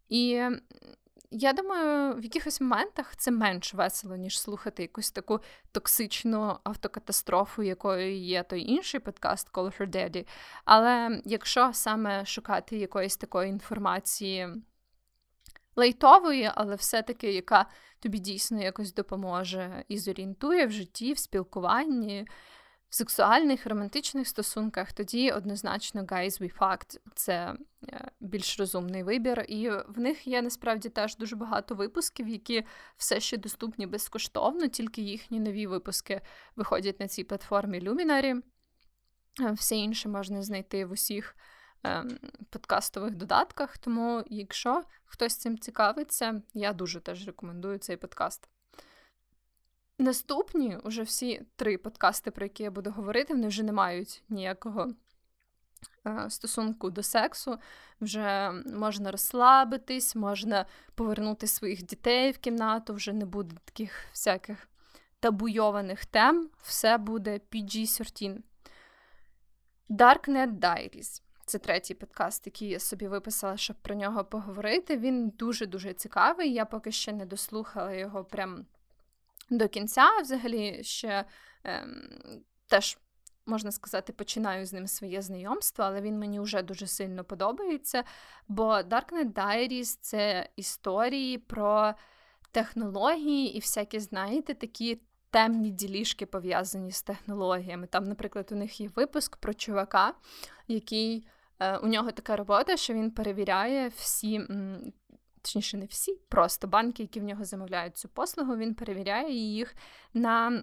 [0.08, 0.42] І
[1.30, 5.40] я думаю, в якихось моментах це менш весело, ніж слухати якусь таку
[5.72, 10.26] токсичну автокатастрофу, якою є той інший подкаст Call Her Daddy.
[10.64, 14.48] Але якщо саме шукати якоїсь такої інформації
[15.78, 17.66] лейтової, але все-таки яка
[18.00, 22.26] тобі дійсно якось допоможе і зорієнтує в житті, в спілкуванні,
[22.88, 27.54] в сексуальних романтичних стосунках, тоді однозначно Guys We Fucked— це
[27.88, 29.44] е, більш розумний вибір.
[29.48, 32.64] І в них є насправді теж дуже багато випусків, які
[32.96, 36.20] все ще доступні безкоштовно, тільки їхні нові випуски
[36.56, 38.42] виходять на цій платформі Luminary.
[39.40, 41.36] Е, все інше можна знайти в усіх
[42.50, 43.78] подкастових додатках.
[43.78, 48.48] Тому, якщо хтось цим цікавиться, я дуже теж рекомендую цей подкаст.
[49.98, 54.92] Наступні уже всі три подкасти, про які я буду говорити, вони вже не мають ніякого
[56.06, 57.58] е, стосунку до сексу.
[58.00, 64.68] Вже можна розслабитись, можна повернути своїх дітей в кімнату, вже не буде таких всяких
[65.20, 66.50] табуйованих тем.
[66.62, 68.42] Все буде PG-13.
[69.90, 71.22] Darknet Diaries.
[71.48, 74.96] Це третій подкаст, який я собі виписала, щоб про нього поговорити.
[74.96, 76.52] Він дуже-дуже цікавий.
[76.52, 78.66] Я поки ще не дослухала його прям
[79.50, 80.18] до кінця.
[80.22, 81.24] Взагалі ще
[81.64, 82.08] ем,
[82.66, 82.98] теж.
[83.46, 88.04] Можна сказати, починаю з ним своє знайомство, але він мені вже дуже сильно подобається.
[88.48, 91.94] Бо Darknet Diaries— це історії про
[92.50, 97.86] технології і всякі, знаєте, такі темні ділішки пов'язані з технологіями.
[97.86, 100.14] Там, наприклад, у них є випуск про чувака,
[100.66, 101.26] який
[101.82, 104.40] у нього така робота, що він перевіряє всі.
[105.42, 109.74] Точніше, не всі, просто банки, які в нього замовляють цю послугу, він перевіряє їх
[110.14, 110.62] на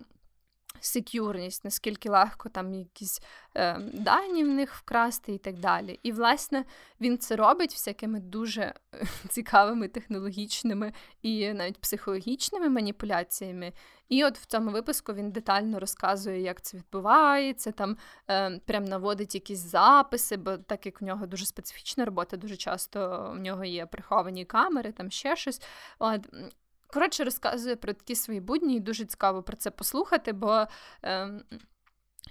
[0.79, 3.21] секюрність, наскільки легко там якісь
[3.55, 5.99] е, дані в них вкрасти і так далі.
[6.03, 6.65] І, власне,
[7.01, 8.73] він це робить всякими дуже
[9.29, 13.73] цікавими технологічними і навіть психологічними маніпуляціями.
[14.09, 17.97] І от в цьому випуску він детально розказує, як це відбувається, там
[18.29, 23.31] е, прям наводить якісь записи, бо так як в нього дуже специфічна робота, дуже часто
[23.35, 25.61] в нього є приховані камери, там ще щось.
[25.99, 26.29] От,
[26.95, 30.65] Коротше, розказує про такі свої будні, і дуже цікаво про це послухати, бо
[31.03, 31.29] е,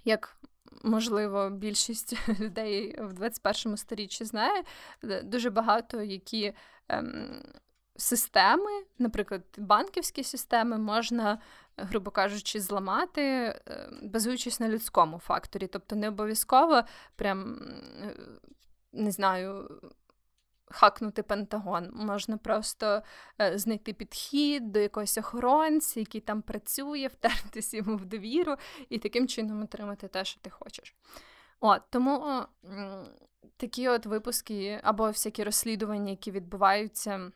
[0.04, 0.36] як.
[0.82, 4.64] Можливо, більшість людей в 21 сторіччі знає
[5.04, 6.52] е, дуже багато які
[6.88, 7.42] ем,
[7.96, 11.38] системи, наприклад, банківські системи, можна,
[11.76, 15.66] грубо кажучи, зламати, е, базуючись на людському факторі.
[15.66, 16.82] Тобто не обов'язково
[17.16, 17.58] прям
[18.02, 18.16] е,
[18.92, 19.80] не знаю
[20.66, 21.90] хакнути Пентагон.
[21.92, 23.02] Можна просто
[23.40, 28.56] е, знайти підхід до якогось охоронця, який там працює, втертись йому в довіру
[28.88, 30.94] і таким чином отримати те, що ти хочеш.
[31.60, 32.42] От, Тому
[33.56, 37.32] такі от випуски або всякі розслідування, які відбуваються.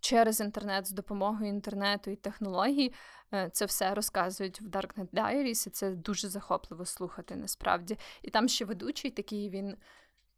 [0.00, 2.92] Через інтернет з допомогою інтернету і технологій
[3.34, 7.98] е, це все розказують в Darknet Diaries, і це дуже захопливо слухати насправді.
[8.22, 9.76] І там ще ведучий такий він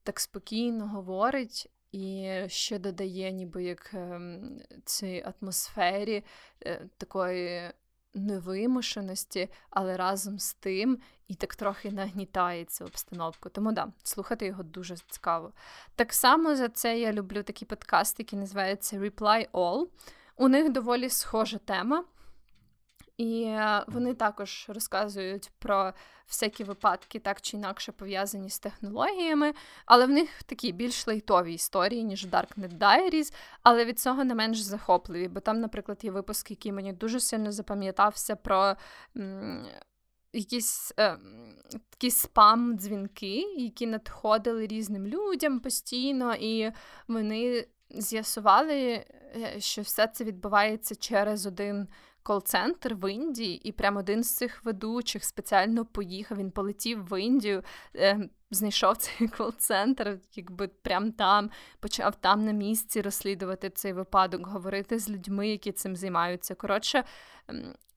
[0.02, 6.24] так спокійно говорить і ще додає, ніби як ем, цій атмосфері
[6.66, 7.72] е, такої
[8.14, 13.48] невимушеності, але разом з тим і так трохи нагнітає цю обстановку.
[13.48, 15.52] Тому да, слухати його дуже цікаво.
[15.94, 19.86] Так само за це я люблю такий подкаст, який називається Reply All.
[20.36, 22.04] У них доволі схожа тема.
[23.16, 25.92] І е, вони також розказують про
[26.28, 29.52] всякі випадки, так чи інакше пов'язані з технологіями,
[29.86, 34.60] але в них такі більш лейтові історії, ніж Darknet Diaries, але від цього не менш
[34.60, 35.28] захопливі.
[35.28, 38.76] Бо там, наприклад, є випуск, який мені дуже сильно запам'ятався про.
[39.16, 39.66] М-
[40.34, 41.18] Якісь е,
[41.90, 46.72] такі спам-дзвінки, які надходили різним людям постійно, і
[47.08, 49.06] вони з'ясували, е,
[49.58, 51.88] що все це відбувається через один
[52.22, 56.38] кол-центр в Індії, і прямо один з цих ведучих спеціально поїхав.
[56.38, 57.62] Він полетів в Індію,
[57.96, 64.98] е, знайшов цей кол-центр, якби прям там, почав там на місці розслідувати цей випадок, говорити
[64.98, 66.54] з людьми, які цим займаються.
[66.54, 67.04] Коротше,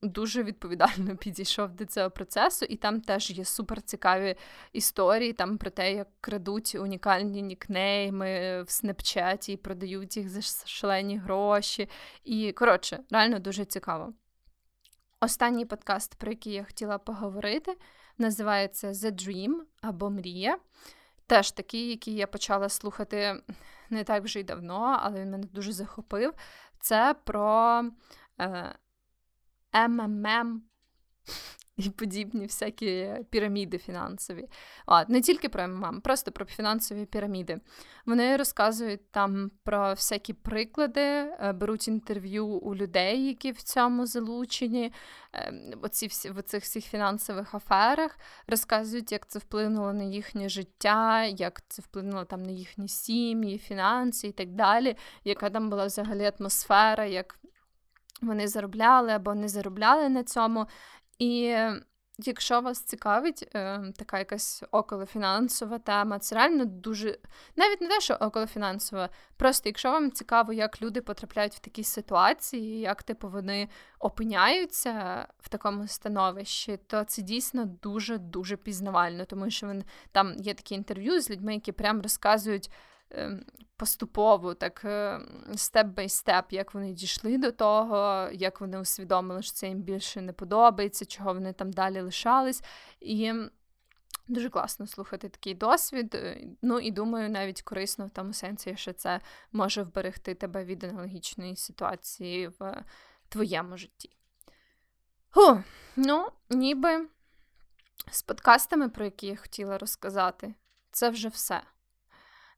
[0.01, 4.35] дуже відповідально підійшов до цього процесу, і там теж є супер цікаві
[4.73, 11.17] історії там про те, як крадуть унікальні нікнейми в Снепчаті і продають їх за шалені
[11.17, 11.89] гроші.
[12.23, 14.13] І коротше, реально дуже цікаво.
[15.19, 17.75] Останній подкаст, про який я хотіла поговорити,
[18.17, 20.57] називається The Dream або Мрія.
[21.27, 23.41] Теж такий, який я почала слухати
[23.89, 26.33] не так вже й давно, але він мене дуже захопив.
[26.79, 27.83] Це про
[28.39, 28.75] е,
[29.87, 30.61] МММ
[31.77, 34.47] і подібні всякі піраміди фінансові.
[34.85, 37.59] А, Не тільки про МММ, просто про фінансові піраміди.
[38.05, 44.93] Вони розказують там про всякі приклади, е, беруть інтерв'ю у людей, які в цьому залучені,
[45.33, 51.61] е, оці в цих всіх фінансових аферах, розказують, як це вплинуло на їхнє життя, як
[51.67, 57.05] це вплинуло там на їхні сім'ї, фінанси і так далі, яка там була взагалі атмосфера,
[57.05, 57.39] як
[58.21, 60.67] вони заробляли або не заробляли на цьому.
[61.19, 61.55] І
[62.17, 67.17] якщо вас цікавить е, така якась околофінансова тема, це реально дуже
[67.55, 72.79] навіть не те, що околофінансова, просто якщо вам цікаво, як люди потрапляють в такі ситуації,
[72.79, 79.67] як типу вони опиняються в такому становищі, то це дійсно дуже дуже пізнавально, тому що
[79.67, 82.69] вони там є такі інтерв'ю з людьми, які прям розказують.
[83.11, 83.45] Ем,
[83.77, 84.85] поступово, так
[85.55, 90.21] степ бай степ, як вони дійшли до того, як вони усвідомили, що це їм більше
[90.21, 92.63] не подобається, чого вони там далі лишались.
[92.99, 93.33] І
[94.27, 96.15] дуже класно слухати такий досвід.
[96.15, 100.83] Е, ну і думаю, навіть корисно в тому сенсі, що це може вберегти тебе від
[100.83, 102.83] аналогічної ситуації в
[103.29, 104.09] твоєму житті.
[105.29, 105.63] Ху,
[105.95, 107.07] Ну, ніби
[108.11, 110.53] з подкастами, про які я хотіла розказати,
[110.91, 111.61] це вже все.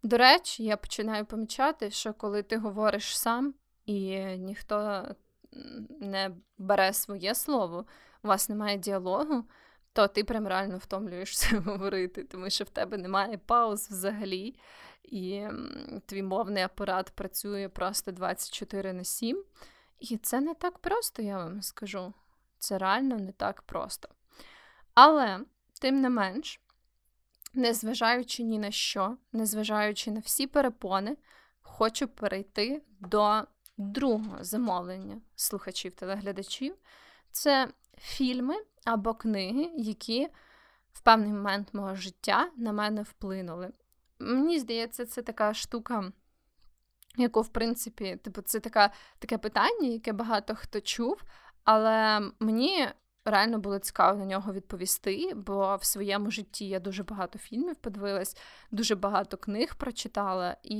[0.03, 3.53] До речі, я починаю помічати, що коли ти говориш сам
[3.85, 5.05] і ніхто
[5.89, 7.85] не бере своє слово,
[8.23, 9.43] у вас немає діалогу,
[9.93, 14.55] то ти прям реально втомлюєшся говорити, тому що в тебе немає пауз взагалі,
[15.03, 15.47] і
[16.05, 19.43] твій мовний апарат працює просто 24 на 7.
[19.99, 22.13] І це не так просто, я вам скажу.
[22.59, 24.09] Це реально не так просто.
[24.93, 25.39] Але,
[25.81, 26.61] тим не менш,
[27.57, 31.17] незважаючи ні на що, незважаючи на всі перепони,
[31.61, 33.43] хочу перейти до
[33.77, 36.75] другого замовлення слухачів телеглядачів.
[37.31, 37.67] Це
[37.97, 40.27] фільми або книги, які
[40.91, 43.71] в певний момент мого життя на мене вплинули.
[44.19, 46.11] Мені здається, це така штука,
[47.17, 51.23] яку, в принципі, типу, це така, таке питання, яке багато хто чув,
[51.63, 52.87] але мені
[53.31, 58.37] реально було цікаво на нього відповісти, бо в своєму житті я дуже багато фільмів подивилась,
[58.71, 60.57] дуже багато книг прочитала.
[60.63, 60.79] І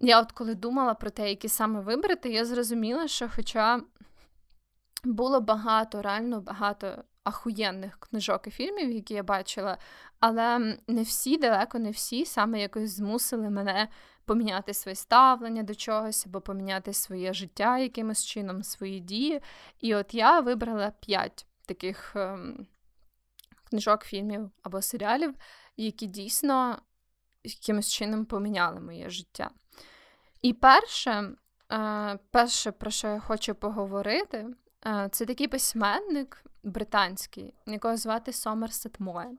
[0.00, 3.80] я, от коли думала про те, які саме вибрати, я зрозуміла, що, хоча
[5.04, 9.78] було багато, реально багато ахуєнних книжок і фільмів, які я бачила,
[10.20, 13.88] але не всі, далеко не всі саме якось змусили мене
[14.28, 19.40] поміняти своє ставлення до чогось, або поміняти своє життя якимось чином, свої дії.
[19.80, 22.66] І от я вибрала п'ять таких ем,
[23.64, 25.34] книжок, фільмів або серіалів,
[25.76, 26.78] які дійсно
[27.44, 29.50] якимось чином поміняли моє життя.
[30.42, 31.30] І перше,
[31.72, 34.46] е, перше, про що я хочу поговорити,
[34.86, 39.38] е, це такий письменник британський, якого звати Сомерсет Моен.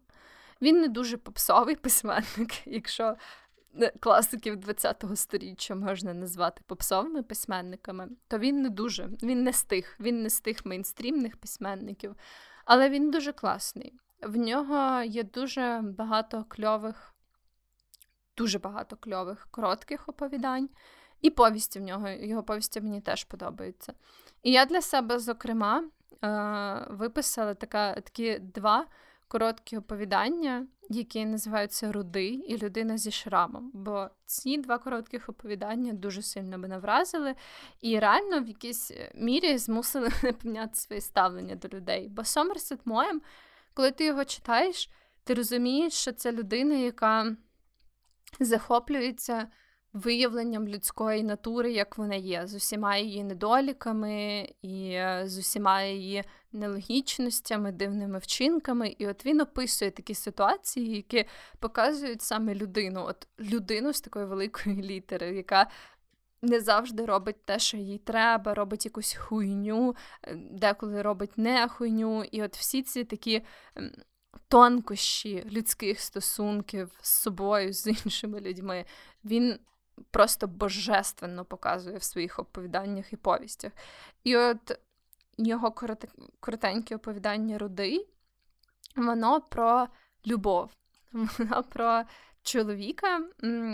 [0.61, 3.15] Він не дуже попсовий письменник, якщо
[3.99, 9.99] класиків ХХ століття можна назвати попсовими письменниками, то він не дуже, він не з тих,
[9.99, 12.15] він не з тих мейнстрімних письменників,
[12.65, 13.93] але він дуже класний.
[14.21, 17.13] В нього є дуже багато кльових,
[18.37, 20.69] дуже багато кльових коротких оповідань,
[21.21, 23.93] і повісті в нього, його повісті мені теж подобаються.
[24.43, 25.83] І я для себе, зокрема,
[26.23, 28.85] е, виписала така, такі два
[29.29, 33.71] короткі оповідання, які називаються Рудий і Людина зі шрамом.
[33.73, 37.35] Бо ці два коротких оповідання дуже сильно мене вразили
[37.81, 42.09] і реально в якійсь е, мірі змусили мене поміняти своє ставлення до людей.
[42.09, 43.21] Бо Сомерсет Моєм,
[43.73, 44.89] коли ти його читаєш,
[45.23, 47.35] ти розумієш, що це людина, яка
[48.39, 49.47] захоплюється
[49.93, 56.23] виявленням людської натури, як вона є, з усіма її недоліками і е, з усіма її
[56.51, 58.95] нелогічностями, дивними вчинками.
[58.97, 61.25] І от він описує такі ситуації, які
[61.59, 65.69] показують саме людину, от людину з такої великої літери, яка.
[66.41, 72.23] Не завжди робить те, що їй треба, робить якусь хуйню, е, деколи робить не хуйню.
[72.23, 73.41] І от всі ці такі
[74.47, 78.85] тонкощі людських стосунків з собою, з іншими людьми,
[79.25, 79.59] він
[80.11, 83.71] просто божественно показує в своїх оповіданнях і повістях.
[84.23, 84.79] І от
[85.47, 85.71] його
[86.39, 88.07] коротеньке оповідання Руди,
[88.95, 89.87] воно про
[90.27, 90.71] любов,
[91.13, 92.03] воно про
[92.43, 93.21] чоловіка,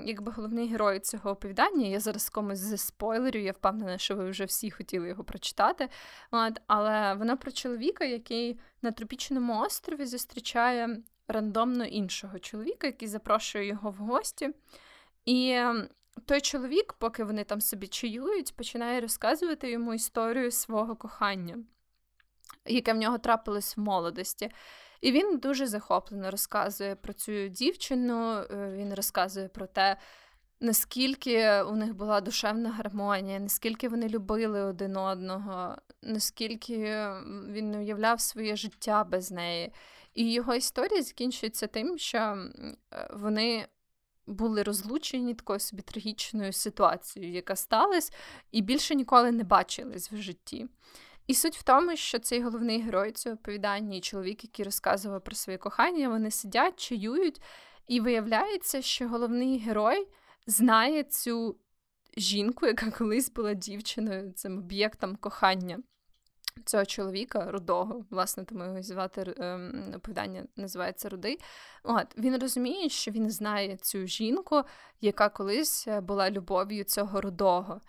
[0.05, 1.87] якби головний герой цього оповідання.
[1.87, 5.89] Я зараз комусь зі спойлерю, я впевнена, що ви вже всі хотіли його прочитати.
[6.31, 10.97] От, Але воно про чоловіка, який на тропічному острові зустрічає
[11.27, 14.49] рандомно іншого чоловіка, який запрошує його в гості.
[15.25, 15.61] І
[16.25, 21.57] той чоловік, поки вони там собі чаюють, починає розказувати йому історію свого кохання,
[22.65, 24.49] яке в нього трапилось в молодості.
[25.01, 29.97] І він дуже захоплено розказує про цю дівчину, е, він розказує про те,
[30.59, 36.77] наскільки у них була душевна гармонія, наскільки вони любили один одного, наскільки
[37.49, 39.73] він не уявляв своє життя без неї.
[40.13, 42.47] І його історія закінчується тим, що е,
[43.13, 43.67] вони
[44.27, 48.13] були розлучені такою собі трагічною ситуацією, яка сталася,
[48.51, 50.67] і більше ніколи не бачились в житті.
[51.27, 55.35] І суть в тому, що цей головний герой цього оповідання і чоловік, який розказував про
[55.35, 57.41] своє кохання, вони сидять, чаюють,
[57.87, 60.07] і виявляється, що головний герой
[60.47, 61.55] знає цю
[62.17, 65.79] жінку, яка колись була дівчиною, цим об'єктом кохання
[66.65, 71.39] цього чоловіка рудого, власне, тому його звати ем, оповідання називається Рудий.
[71.83, 74.63] От він розуміє, що він знає цю жінку,
[75.01, 77.81] яка колись е, була любов'ю цього рудого.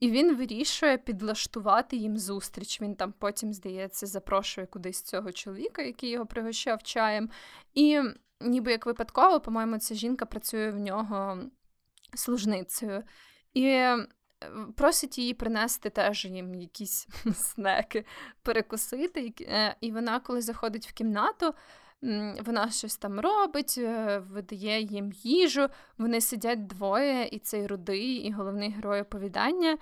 [0.00, 2.80] І він вирішує підлаштувати їм зустріч.
[2.80, 7.30] Він там потім, здається, запрошує кудись цього чоловіка, який його пригощав чаєм.
[7.74, 8.00] І
[8.40, 11.38] ніби як випадково, по-моєму, ця жінка працює в нього
[12.14, 13.02] служницею.
[13.54, 13.86] І
[14.76, 18.04] просить її принести теж їм якісь снеки,
[18.42, 19.32] перекусити.
[19.40, 21.54] Е, і вона, коли заходить в кімнату,
[22.44, 25.68] вона щось там робить, е, видає їм їжу.
[25.98, 29.78] Вони сидять двоє, і цей рудий, і головний герой оповідання.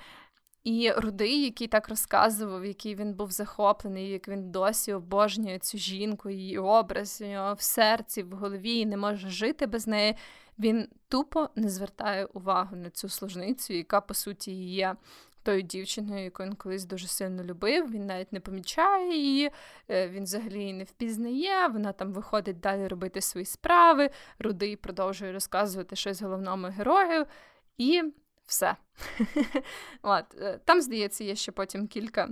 [0.64, 6.30] І рудий, який так розказував, який він був захоплений, як він досі обожнює цю жінку,
[6.30, 10.16] її образ у нього в серці, в голові, і не може жити без неї.
[10.58, 14.96] Він тупо не звертає увагу на цю служницю, яка, по суті, є
[15.42, 17.90] тою дівчиною, яку він колись дуже сильно любив.
[17.90, 19.50] Він навіть не помічає її,
[19.90, 21.66] е, він взагалі її не впізнає.
[21.68, 24.10] Вона там виходить далі робити свої справи.
[24.38, 27.26] Рудий продовжує розказувати щось головному герою,
[27.78, 28.02] і
[28.46, 28.76] все.
[30.02, 30.24] От.
[30.40, 32.28] Е, там, здається, є ще потім кілька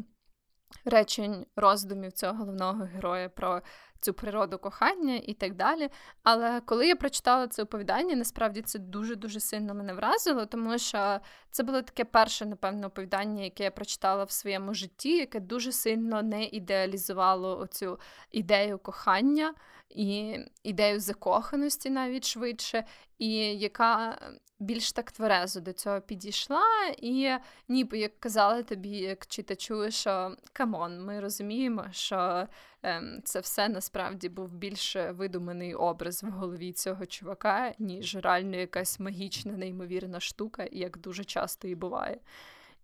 [0.84, 3.62] речень роздумів цього головного героя про
[4.00, 5.88] цю природу кохання і так далі.
[6.22, 11.20] Але коли я прочитала це оповідання, насправді це дуже-дуже сильно мене вразило, тому що
[11.50, 16.22] це було таке перше, напевно, оповідання, яке я прочитала в своєму житті, яке дуже сильно
[16.22, 17.98] не ідеалізувало оцю
[18.30, 19.54] ідею кохання
[19.90, 22.84] і ідею закоханості навіть швидше,
[23.18, 24.18] і яка
[24.60, 26.62] більш так тверезо до цього підійшла,
[26.98, 27.30] і
[27.68, 32.46] ніби як казала тобі, як читачу, що come on, ми розуміємо, що
[32.82, 39.00] ем, це все насправді був більш видуманий образ в голові цього чувака, ніж реально якась
[39.00, 42.18] магічна, неймовірна штука, як дуже часто і буває.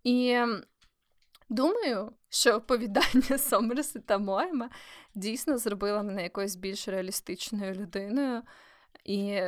[0.04, 0.62] І ем,
[1.48, 4.70] думаю, що оповідання Сомерса та Моема
[5.14, 8.42] дійсно зробило мене якоюсь більш реалістичною людиною.
[9.04, 9.40] І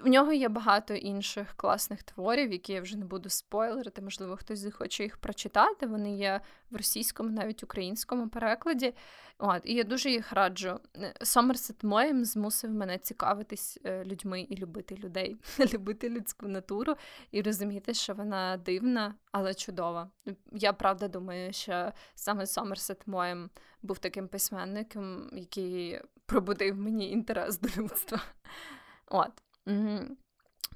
[0.00, 4.58] в нього є багато інших класних творів, які я вже не буду спойлерити, можливо, хтось
[4.58, 5.86] захоче їх прочитати.
[5.86, 6.40] Вони є
[6.70, 8.94] в російському, навіть українському перекладі.
[9.38, 10.80] От, І я дуже їх раджу.
[11.22, 15.36] Сомерсет Моєм змусив мене цікавитись е, людьми і любити людей,
[15.74, 16.94] любити людську натуру
[17.30, 20.10] і розуміти, що вона дивна, але чудова.
[20.52, 23.50] Я правда думаю, що саме Сомерсет Моєм
[23.82, 28.20] був таким письменником, який пробудив мені інтерес до людства.
[29.06, 29.32] От.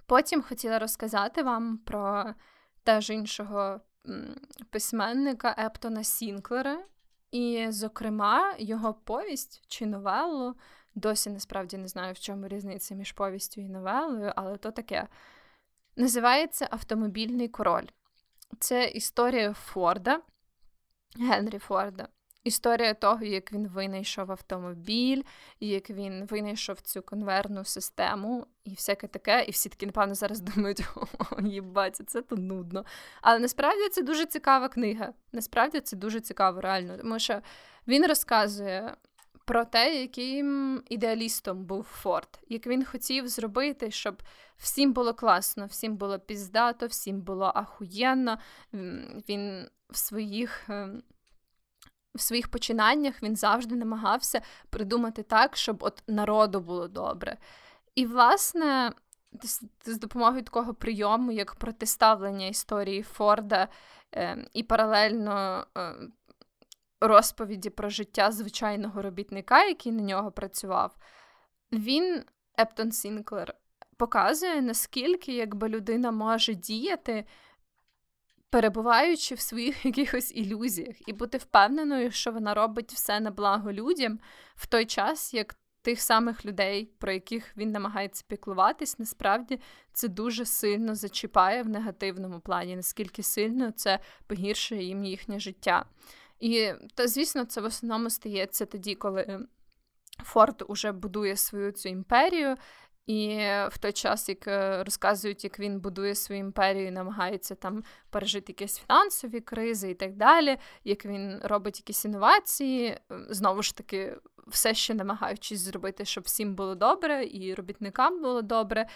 [0.07, 2.35] Потім хотіла розказати вам про
[2.85, 3.81] теж іншого
[4.71, 6.85] письменника Ептона Сінклера,
[7.31, 10.55] і, зокрема, його повість чи новелу.
[10.95, 15.09] Досі насправді не знаю, в чому різниця між повістю і новелою, але то таке.
[15.97, 17.87] Називається Автомобільний король.
[18.59, 20.21] Це історія Форда,
[21.19, 22.09] Генрі Форда.
[22.47, 25.23] Історія того, як він винайшов автомобіль,
[25.61, 29.45] як він винайшов цю конверну систему і всяке таке.
[29.45, 32.85] І всі такі, напевно, зараз думають, о, їбать, це то нудно.
[33.23, 35.13] Але насправді це дуже цікава книга.
[35.33, 36.97] Насправді це дуже цікаво, реально.
[36.97, 37.41] Тому що
[37.89, 38.97] він розказує
[39.45, 44.23] про те, яким ідеалістом був Форд, як він хотів зробити, щоб
[44.57, 48.39] всім було класно, всім було піздато, всім було ахуєнно.
[49.29, 50.69] Він в своїх.
[52.17, 54.41] В своїх починаннях він завжди намагався
[54.71, 57.37] придумати так, щоб от народу було добре.
[57.95, 58.93] І, власне,
[59.85, 63.69] з допомогою такого прийому, як протиставлення історії Форда
[64.15, 65.95] е, і паралельно е,
[67.01, 70.97] розповіді про життя звичайного робітника, який на нього працював,
[71.73, 72.25] він,
[72.59, 73.55] Ептон Сінклер,
[73.97, 77.25] показує, наскільки якби людина може діяти
[78.57, 84.21] перебуваючи в своїх якихось ілюзіях, і бути впевненою, що вона робить все на благо людям
[84.55, 89.61] в той час, як тих самих людей, про яких він намагається піклуватись, насправді
[89.93, 95.85] це дуже сильно зачіпає в негативному плані, наскільки сильно це погіршує їм їхнє життя.
[96.41, 99.47] І та, звісно, це в основному стається тоді, коли
[100.25, 102.57] Форд уже будує свою цю імперію,
[103.07, 103.37] і
[103.71, 108.79] в той час, як е, розказують, як він будує свою імперію, намагається там пережити якісь
[108.79, 113.01] фінансові кризи і так далі, як він робить якісь інновації, е,
[113.31, 118.87] знову ж таки, все ще намагаючись зробити, щоб всім було добре, і робітникам було добре.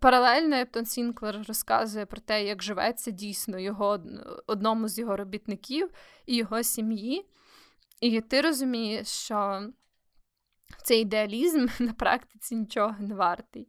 [0.00, 4.00] Паралельно Ептон Сінклер розказує про те, як живеться дійсно його
[4.46, 5.90] одному з його робітників
[6.26, 7.26] і його сім'ї.
[8.00, 9.68] І ти розумієш, що
[10.82, 13.68] цей ідеалізм на практиці нічого не вартий.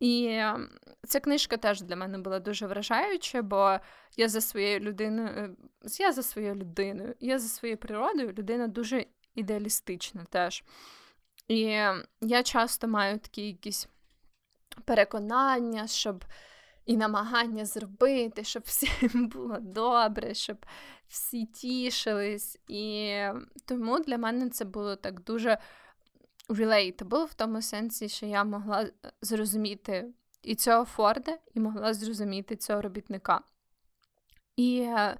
[0.00, 0.70] І ем,
[1.08, 3.78] ця книжка теж для мене була дуже вражаюча, бо
[4.16, 5.50] я за своєю людиною, е,
[5.98, 10.64] я за своєю людиною, я за своєю природою людина дуже ідеалістична теж.
[11.48, 11.60] І
[12.20, 13.88] я часто маю такі якісь
[14.84, 16.24] переконання, щоб
[16.86, 20.66] і намагання зробити, щоб всім було добре, щоб
[21.08, 22.58] всі тішились.
[22.68, 23.14] І
[23.66, 25.58] тому для мене це було так дуже
[26.54, 28.86] relatable в тому сенсі, що я могла
[29.22, 33.40] зрозуміти і цього Форда, і могла зрозуміти цього робітника.
[34.56, 35.16] І е,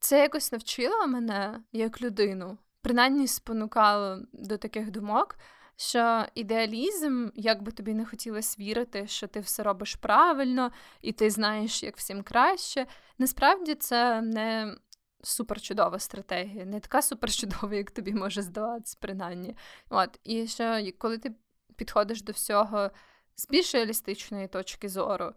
[0.00, 5.36] це якось навчило мене як людину, принаймні спонукало до таких думок,
[5.76, 11.30] що ідеалізм, як би тобі не хотілося вірити, що ти все робиш правильно і ти
[11.30, 12.86] знаєш, як всім краще,
[13.18, 14.76] насправді це не
[15.22, 19.56] суперчудова стратегія, не така суперчудова, як тобі може здаватися, принаймні.
[19.90, 21.34] От, І що коли ти
[21.76, 22.90] підходиш до всього
[23.36, 25.32] з більш реалістичної точки зору,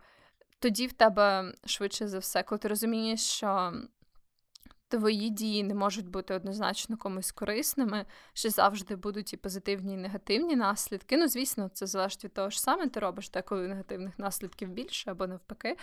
[0.59, 3.73] тоді в тебе швидше за все, коли ти розумієш, що
[4.87, 10.55] твої дії не можуть бути однозначно комусь корисними, що завжди будуть і позитивні, і негативні
[10.55, 11.17] наслідки.
[11.17, 15.11] Ну, звісно, це залежить від того, що саме ти робиш, так коли негативних наслідків більше
[15.11, 15.77] або навпаки.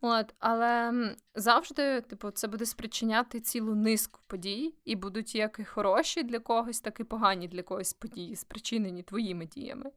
[0.00, 0.92] От, Але
[1.34, 6.80] завжди, типу, це буде спричиняти цілу низку подій, і будуть як і хороші для когось,
[6.80, 9.90] так і погані для когось події, спричинені твоїми діями.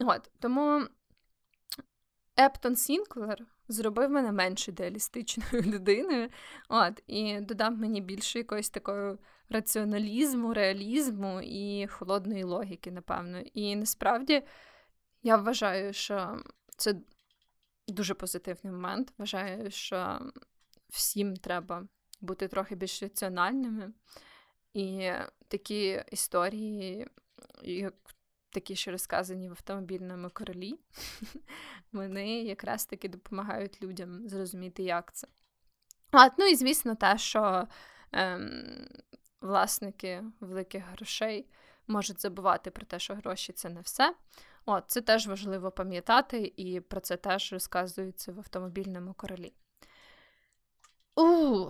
[0.00, 0.82] От, Тому
[2.36, 6.28] Ептон Сінклер зробив мене менш ідеалістичною людиною,
[6.68, 9.16] от, і додав мені більше якоїсь такої
[9.48, 13.40] раціоналізму, реалізму і холодної логіки, напевно.
[13.40, 14.42] І насправді
[15.22, 16.42] я вважаю, що
[16.76, 16.94] це
[17.88, 19.12] дуже позитивний момент.
[19.18, 20.20] Вважаю, що
[20.88, 21.88] всім треба
[22.20, 23.92] бути трохи більш раціональними.
[24.74, 25.10] І
[25.48, 27.06] такі історії,
[27.62, 27.94] як
[28.54, 30.78] такі, що розказані в автомобільному королі,
[31.92, 35.28] вони якраз таки допомагають людям зрозуміти, як це.
[36.10, 37.68] А, Ну і звісно, те, що
[38.12, 38.88] ем,
[39.40, 41.46] власники великих грошей
[41.86, 44.14] можуть забувати про те, що гроші це не все.
[44.66, 49.52] От, Це теж важливо пам'ятати, і про це теж розказується в автомобільному королі.
[51.16, 51.66] У,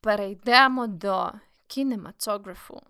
[0.00, 1.32] перейдемо до
[1.66, 2.82] кінематографу.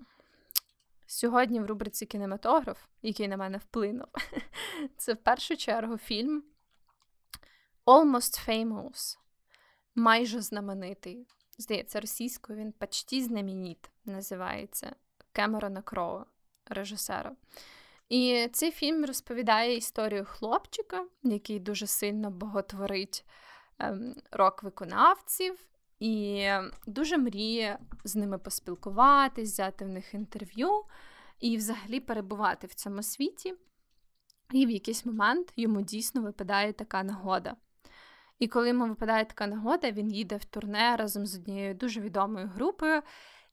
[1.10, 4.06] Сьогодні в рубриці кінематограф, який на мене вплинув,
[4.96, 6.44] це в першу чергу фільм
[7.86, 9.18] Almost Famous,
[9.94, 11.26] майже знаменитий.
[11.58, 14.94] Здається, російською він почти знаменіт називається
[15.32, 16.24] Кемерона Кроу,
[16.66, 17.36] режисера.
[18.08, 23.24] І цей фільм розповідає історію хлопчика, який дуже сильно боготворить
[23.78, 25.66] ем, рок-виконавців,
[26.00, 26.46] і
[26.86, 30.84] дуже мріє з ними поспілкуватись, взяти в них інтерв'ю
[31.40, 33.54] і взагалі перебувати в цьому світі.
[34.52, 37.56] І в якийсь момент йому дійсно випадає така нагода.
[38.38, 42.46] І коли йому випадає така нагода, він їде в турне разом з однією дуже відомою
[42.46, 43.02] групою,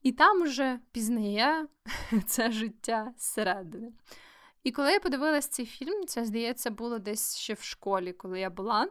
[0.02, 1.66] і там уже пізнає
[2.26, 3.92] це життя зсередини.
[4.62, 8.50] І коли я подивилась цей фільм, це, здається, було десь ще в школі, коли я
[8.50, 8.88] була.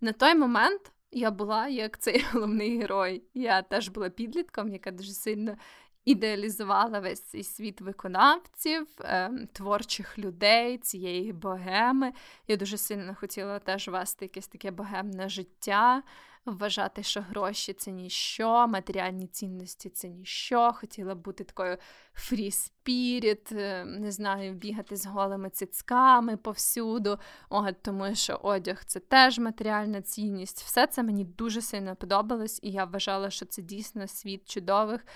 [0.00, 3.22] На той момент я була як цей головний герой.
[3.34, 5.56] Я теж була підлітком, яка дуже сильно
[6.04, 12.12] ідеалізувала весь цей світ виконавців, е, творчих людей, цієї богеми.
[12.48, 16.02] Я дуже сильно хотіла теж вести якесь таке богемне життя
[16.46, 20.72] вважати, що гроші це ніщо, матеріальні цінності це ніщо.
[20.72, 21.76] Хотіла бути такою
[22.14, 27.18] free spirit, е, не знаю, бігати з голими цицьками повсюду,
[27.48, 30.62] О, тому що одяг це теж матеріальна цінність.
[30.62, 35.06] Все це мені дуже сильно подобалось, і я вважала, що це дійсно світ чудових,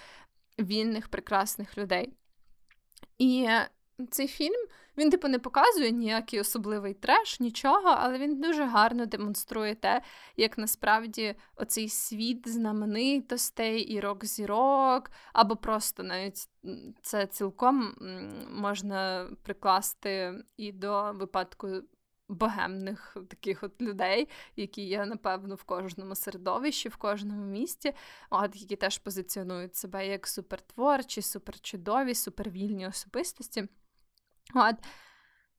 [0.58, 2.12] вільних, прекрасних людей.
[3.18, 3.48] І
[4.10, 4.66] цей фільм.
[4.98, 10.02] Він, типу, не показує ніякий особливий треш, нічого, але він дуже гарно демонструє те,
[10.36, 16.48] як насправді оцей світ знаменитостей і рок-зірок, або просто навіть
[17.02, 17.94] це цілком
[18.50, 21.68] можна прикласти і до випадку.
[22.28, 27.92] Богемних таких от людей, які є, напевно, в кожному середовищі, в кожному місті,
[28.30, 33.68] от які теж позиціонують себе як супертворчі, суперчудові, супервільні особистості.
[34.54, 34.76] От.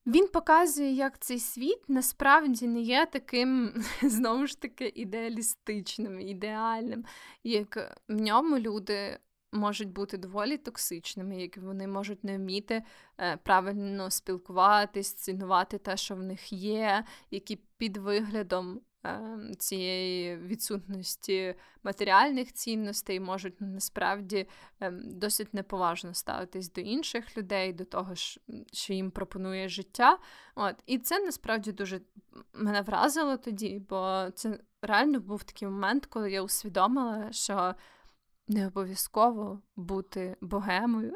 [0.06, 7.06] Він показує, як цей світ насправді не є таким, знову ж таки, ідеалістичним, ідеальним,
[7.44, 9.20] як в ньому люди
[9.52, 12.84] можуть бути доволі токсичними, які вони можуть не вміти
[13.20, 18.82] е, правильно спілкуватись, цінувати те, що в них є, які під виглядом
[19.60, 24.47] цієї відсутності матеріальних цінностей можуть насправді
[24.80, 28.16] ем, досить неповажно ставитись до інших людей, до того,
[28.74, 30.18] що їм пропонує життя.
[30.55, 30.76] От.
[30.86, 32.01] І це насправді дуже
[32.53, 37.76] мене вразило тоді, бо це реально був такий момент, коли я усвідомила, що
[38.47, 41.14] не обов'язково бути богемою,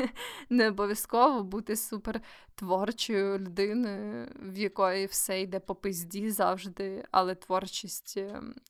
[0.50, 8.16] не обов'язково бути супертворчою людиною, в якої все йде по пизді завжди, але творчість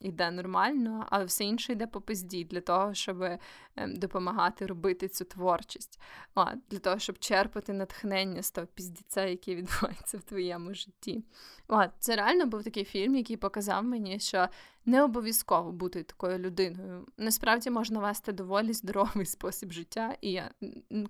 [0.01, 5.09] йде ем, нормально, але все інше йде по пизді для того, щоб ем, допомагати робити
[5.09, 6.01] цю творчість,
[6.35, 11.25] а, для того, щоб черпати натхнення з того піздіця, який відбувається в твоєму житті.
[11.69, 14.49] От, Це реально був такий фільм, який показав мені, що
[14.87, 17.07] не обов'язково бути такою людиною.
[17.19, 20.51] Насправді можна вести доволі здоровий спосіб життя, і я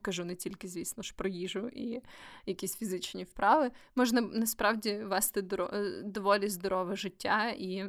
[0.02, 2.02] кажу не тільки, звісно ж, про їжу і
[2.46, 3.70] якісь фізичні вправи.
[3.94, 7.84] Можна насправді вести е, доволі здорове життя і.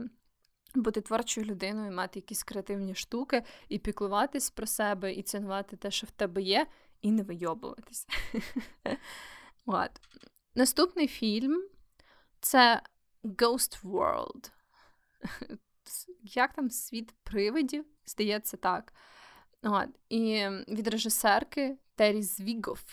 [0.77, 6.07] Бути творчою людиною, мати якісь креативні штуки, і піклуватись про себе, і цінувати те, що
[6.07, 6.67] в тебе є,
[7.01, 8.07] і не вийобуватись.
[10.55, 11.69] Наступний фільм
[12.39, 12.81] це
[13.23, 14.51] Ghost World
[16.23, 18.93] як там світ привидів, здається так.
[19.65, 19.89] От.
[20.09, 22.83] І від режисерки Террі Звігов.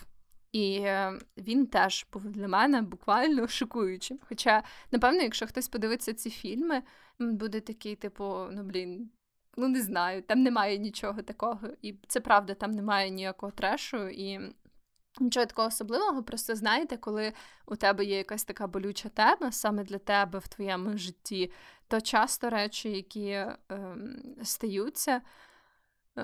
[0.53, 4.19] І е, він теж був для мене буквально шокуючим.
[4.29, 6.83] Хоча, напевно, якщо хтось подивиться ці фільми,
[7.19, 9.11] буде такий, типу, ну блін,
[9.57, 11.69] ну не знаю, там немає нічого такого.
[11.83, 14.09] І це правда, там немає ніякого трешу.
[14.09, 14.41] І
[15.21, 17.33] Нічого такого особливого, просто знаєте, коли
[17.67, 21.53] у тебе є якась така болюча тема саме для тебе в твоєму житті,
[21.89, 23.57] то часто речі, які е,
[24.43, 25.21] стаються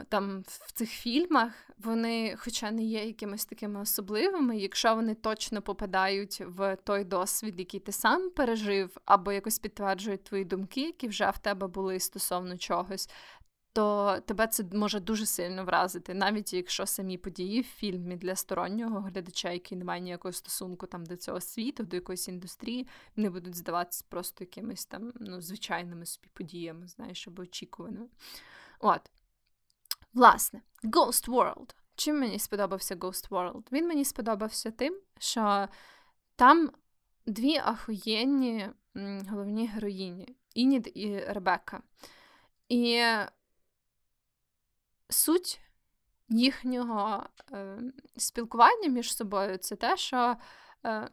[0.09, 6.43] там в цих фільмах, вони, хоча не є якимись такими особливими, якщо вони точно попадають
[6.47, 11.39] в той досвід, який ти сам пережив, або якось підтверджують твої думки, які вже в
[11.39, 13.09] тебе були стосовно чогось,
[13.73, 19.01] то тебе це може дуже сильно вразити, навіть якщо самі події в фільмі для стороннього
[19.01, 22.87] глядача, який не має ніякого стосунку там до цього світу, до якоїсь індустрії,
[23.17, 28.07] не будуть здаватися просто якимись там ну, звичайними собі подіями, знаєш, або очікуваними.
[28.81, 29.11] От.
[30.13, 31.75] Власне, Ghost World.
[31.97, 33.63] Чим мені сподобався Ghost World?
[33.73, 35.69] Він мені сподобався тим, що
[36.37, 36.71] там
[37.27, 38.69] дві ахуєнні
[39.29, 41.83] головні героїні Інід і Ребекка.
[42.69, 43.05] І
[45.09, 45.61] суть
[46.29, 47.81] їхнього е,
[48.17, 50.37] спілкування між собою це те, що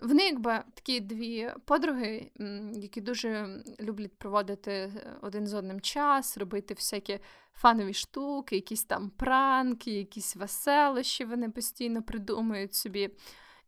[0.01, 2.31] вони, якби такі дві подруги,
[2.73, 4.91] які дуже люблять проводити
[5.21, 7.19] один з одним час, робити всякі
[7.53, 13.09] фанові штуки, якісь там пранки, якісь веселощі вони постійно придумують собі.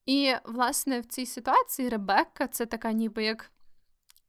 [0.05, 3.51] І, власне, в цій ситуації Ребекка це така, ніби як,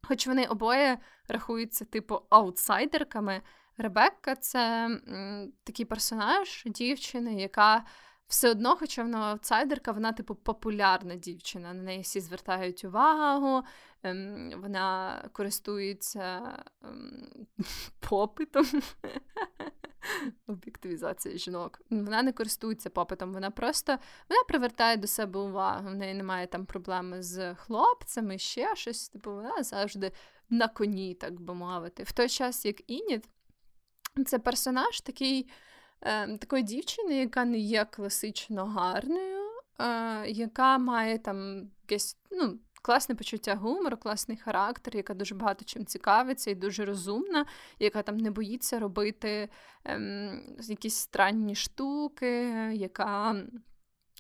[0.03, 0.99] хоч вони обоє
[1.29, 3.43] рахуються, типу, аутсайдерками.
[3.77, 7.85] Ребекка це м, такий персонаж дівчини, яка
[8.29, 11.74] все одно, хоча вона аутсайдерка, вона, типу, популярна дівчина.
[11.74, 13.62] На неї всі звертають увагу,
[14.03, 16.55] ем, вона користується
[16.85, 17.47] ем,
[18.09, 18.66] попитом.
[20.47, 21.81] Об'єктивізація жінок.
[21.91, 23.99] Вона не користується попитом, вона просто
[24.29, 25.89] вона привертає до себе увагу.
[25.89, 29.09] В неї немає там проблеми з хлопцями, ще щось.
[29.09, 30.12] Типу, вона завжди
[30.51, 32.03] на коні, так би мовити.
[32.03, 33.29] В той час, як Ініт,
[34.26, 35.49] це персонаж такий,
[36.40, 39.44] такої дівчини, яка не є класично гарною,
[39.80, 45.86] е, яка має там якесь ну, класне почуття гумору, класний характер, яка дуже багато чим
[45.86, 47.46] цікавиться і дуже розумна,
[47.78, 49.49] яка там не боїться робити
[49.86, 52.42] е, якісь странні штуки,
[52.72, 53.36] яка.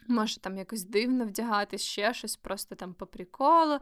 [0.08, 3.78] Може там якось дивно вдягатись, ще щось, просто там по приколу.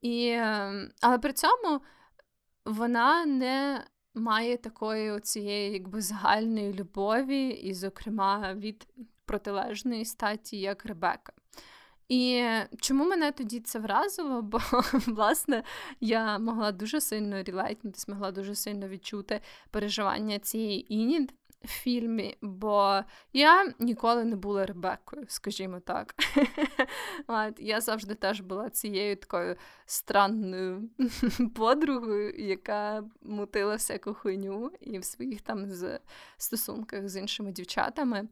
[0.00, 1.80] І, ем, Але при цьому
[2.64, 3.84] вона не
[4.14, 8.88] має такої цієї якби загальної любові, і, зокрема, від
[9.24, 11.32] протилежної статі, як Ребека.
[12.08, 12.44] І
[12.80, 14.42] чому мене тоді це вразило?
[14.42, 14.60] Бо,
[15.06, 15.62] власне,
[16.00, 19.40] я могла дуже сильно релейтнутися, могла дуже сильно відчути
[19.70, 21.34] переживання цієї Інід,
[21.64, 23.00] фільмі, бо
[23.32, 26.14] я ніколи не була Ребеккою, скажімо так.
[27.58, 29.56] Я завжди теж була цією такою
[29.86, 30.90] странною
[31.54, 36.00] подругою, яка мутила всяку хуйню і в своїх там з
[36.36, 38.28] стосунках з іншими дівчатами.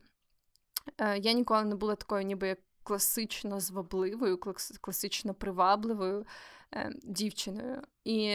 [0.99, 4.39] Е, я ніколи не була такою, ніби як класично звабливою,
[4.81, 6.27] класично привабливою
[6.75, 7.83] е, дівчиною.
[8.05, 8.27] І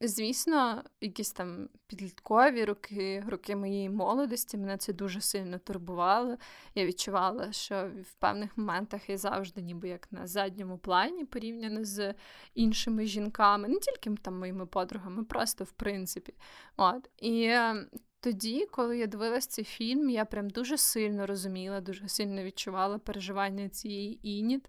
[0.00, 6.36] Звісно, якісь там підліткові роки, роки моєї молодості, мене це дуже сильно турбувало.
[6.74, 12.14] Я відчувала, що в певних моментах я завжди, ніби як на задньому плані, порівняно з
[12.54, 16.34] іншими жінками, не тільки там моїми подругами, просто в принципі.
[16.76, 17.10] От.
[17.18, 17.86] І ем,
[18.20, 23.68] тоді, коли я дивилась цей фільм, я прям дуже сильно розуміла, дуже сильно відчувала переживання
[23.68, 24.68] цієї ініт.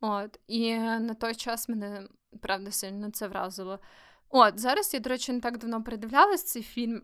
[0.00, 0.40] От.
[0.46, 2.08] І на той час мене
[2.40, 3.78] правда сильно це вразило.
[4.36, 7.02] От, зараз я, до речі, не так давно передивлялась цей фільм.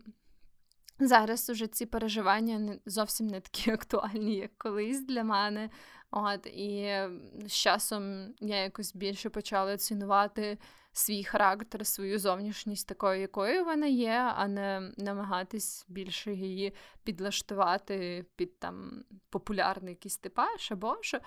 [0.99, 5.69] Зараз уже ці переживання не, зовсім не такі актуальні, як колись для мене.
[6.11, 6.99] От, І
[7.45, 10.57] з часом я якось більше почала цінувати
[10.93, 16.73] свій характер, свою зовнішність такою, якою вона є, а не намагатись більше її
[17.03, 21.19] підлаштувати під там популярний якийсь типаж або що.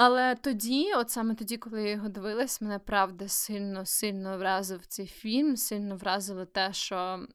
[0.00, 5.06] Але тоді, от саме тоді, коли я його дивилась, мене правда сильно сильно вразив цей
[5.06, 7.26] фільм, сильно вразило те, що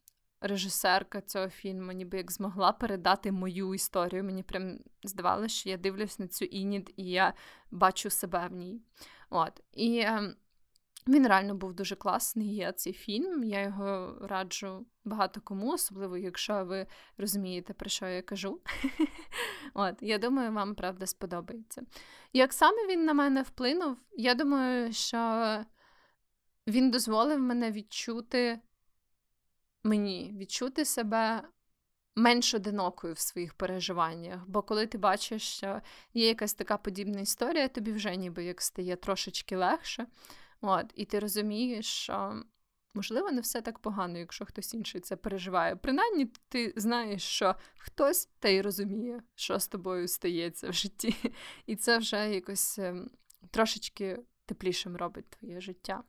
[0.42, 4.24] режисерка цього фільму ніби як змогла передати мою історію.
[4.24, 7.34] Мені прям здавалося, що я дивлюсь на цю інід, і я
[7.72, 8.82] бачу себе в ній.
[9.30, 9.62] От.
[9.74, 10.36] І ем,
[11.08, 12.56] він реально був дуже класний.
[12.56, 13.44] Є цей фільм.
[13.44, 16.88] Я його раджу багато кому, особливо, якщо ви
[17.18, 18.60] розумієте, про що я кажу.
[19.74, 21.82] От, Я думаю, вам правда сподобається.
[22.34, 25.60] Як саме він на мене вплинув, я думаю, що
[26.68, 28.60] він дозволив мене відчути
[29.84, 31.44] мені відчути себе
[32.16, 34.48] менш одинокою в своїх переживаннях.
[34.48, 35.82] Бо коли ти бачиш, що
[36.14, 40.06] є якась така подібна історія, тобі вже ніби як стає трошечки легше.
[40.66, 42.44] От, І ти розумієш, що
[42.94, 45.76] можливо не все так погано, якщо хтось інший це переживає.
[45.76, 51.16] Принаймні, ти знаєш, що хтось та й розуміє, що з тобою стається в житті.
[51.66, 53.10] І це вже якось ем,
[53.52, 56.04] трошечки теплішим робить твоє життя.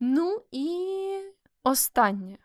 [0.00, 0.78] Ну і
[1.64, 2.38] останнє.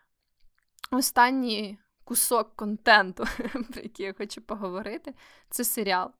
[0.91, 3.25] Останній кусок контенту,
[3.71, 5.13] про який я хочу поговорити,
[5.49, 6.11] це серіал.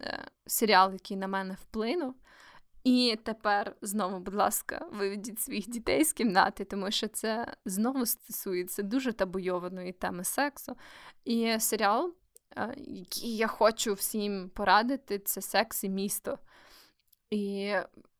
[0.00, 2.14] Е, серіал, який на мене вплинув.
[2.84, 8.82] І тепер знову, будь ласка, виведіть своїх дітей з кімнати, тому що це знову стосується
[8.82, 10.76] дуже табуйованої теми сексу.
[11.24, 12.14] І серіал,
[12.56, 16.38] е, який я хочу всім порадити, це секс і місто.
[17.30, 17.74] І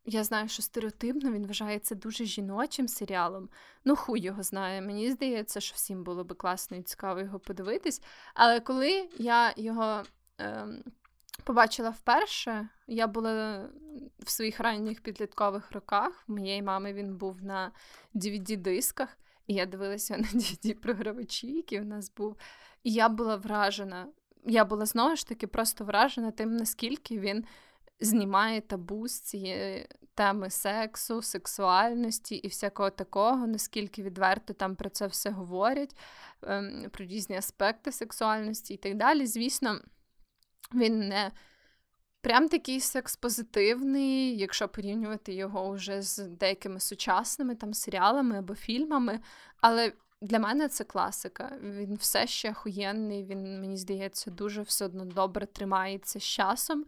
[0.05, 3.49] я знаю, що стереотипно він вважається дуже жіночим серіалом.
[3.85, 4.83] Ну, хуй його знає.
[4.83, 8.03] Мені здається, що всім було би класно і цікаво його подивитись.
[8.35, 10.03] Але коли я його.
[10.39, 10.83] Ем,
[11.45, 12.68] побачила вперше.
[12.87, 13.68] Я була
[14.18, 16.24] в своїх ранніх підліткових роках.
[16.28, 17.72] У моєї мами він був на
[18.14, 19.09] DVD-дисках,
[19.47, 22.37] і я дивилася на DVD-програвачі, який у нас був.
[22.83, 24.09] І я була вражена.
[24.47, 27.45] Я була знову ж таки просто вражена тим, наскільки він
[28.01, 35.07] знімає табу з цієї теми сексу, сексуальності і всякого такого, наскільки відверто там про це
[35.07, 35.97] все говорять,
[36.43, 39.26] ем, про різні аспекти сексуальності і так далі.
[39.26, 39.80] Звісно.
[40.75, 41.31] Він не
[42.21, 49.21] прям такий секс-позитивний, якщо порівнювати його вже з деякими сучасними там серіалами або фільмами.
[49.61, 51.59] Але для мене це класика.
[51.63, 56.85] Він все ще охуєнний, він, мені здається, дуже все одно добре тримається з часом.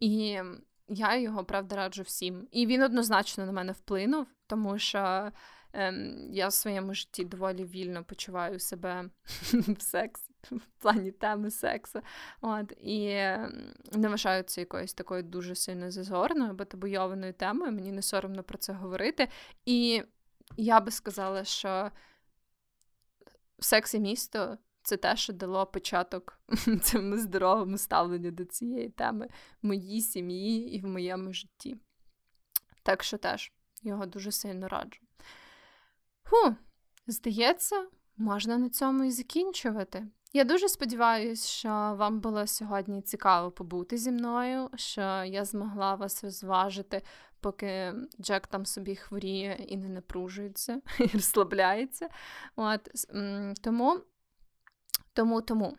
[0.00, 0.40] І
[0.88, 2.48] я його правда раджу всім.
[2.50, 5.30] І він однозначно на мене вплинув, тому що
[5.72, 9.10] ем, я в своєму житті доволі вільно почуваю себе
[9.52, 12.00] в сексі в плані теми сексу.
[12.40, 13.06] От, І
[13.92, 17.72] не вважаю це якоюсь такою дуже сильно зазорною або табуйованою темою.
[17.72, 19.28] Мені не соромно про це говорити.
[19.66, 20.02] І
[20.56, 21.90] я би сказала, що
[23.58, 24.58] секс і місто.
[24.82, 26.38] Це те, що дало початок
[26.82, 29.28] цьому здоровому ставленню до цієї теми
[29.62, 31.76] в моїй сім'ї і в моєму житті.
[32.82, 35.00] Так що теж його дуже сильно раджу.
[36.24, 36.56] Фу,
[37.06, 37.86] здається,
[38.16, 40.06] можна на цьому і закінчувати.
[40.36, 46.24] Я дуже сподіваюся, що вам було сьогодні цікаво побути зі мною, що я змогла вас
[46.24, 47.02] розважити,
[47.40, 52.08] поки Джек там собі хворіє і не напружується, і розслабляється.
[52.56, 52.90] От,
[53.60, 54.00] Тому,
[55.12, 55.76] тому, тому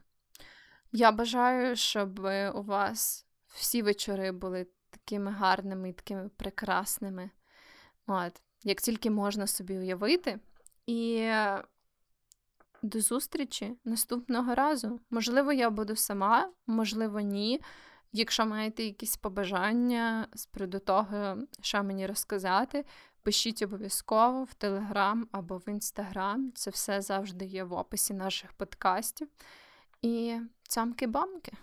[0.91, 2.19] я бажаю, щоб
[2.53, 7.29] у вас всі вечори були такими гарними і такими прекрасними,
[8.07, 10.39] От, як тільки можна собі уявити.
[10.85, 11.29] І
[12.85, 14.99] до зустрічі наступного разу.
[15.09, 17.61] Можливо, я буду сама, можливо, ні.
[18.11, 22.85] Якщо маєте якісь побажання з приводу того, що мені розказати,
[23.23, 26.51] пишіть обов'язково в Телеграм або в Інстаграм.
[26.55, 29.27] Це все завжди є в описі наших подкастів.
[30.01, 31.53] І цямки-бамки!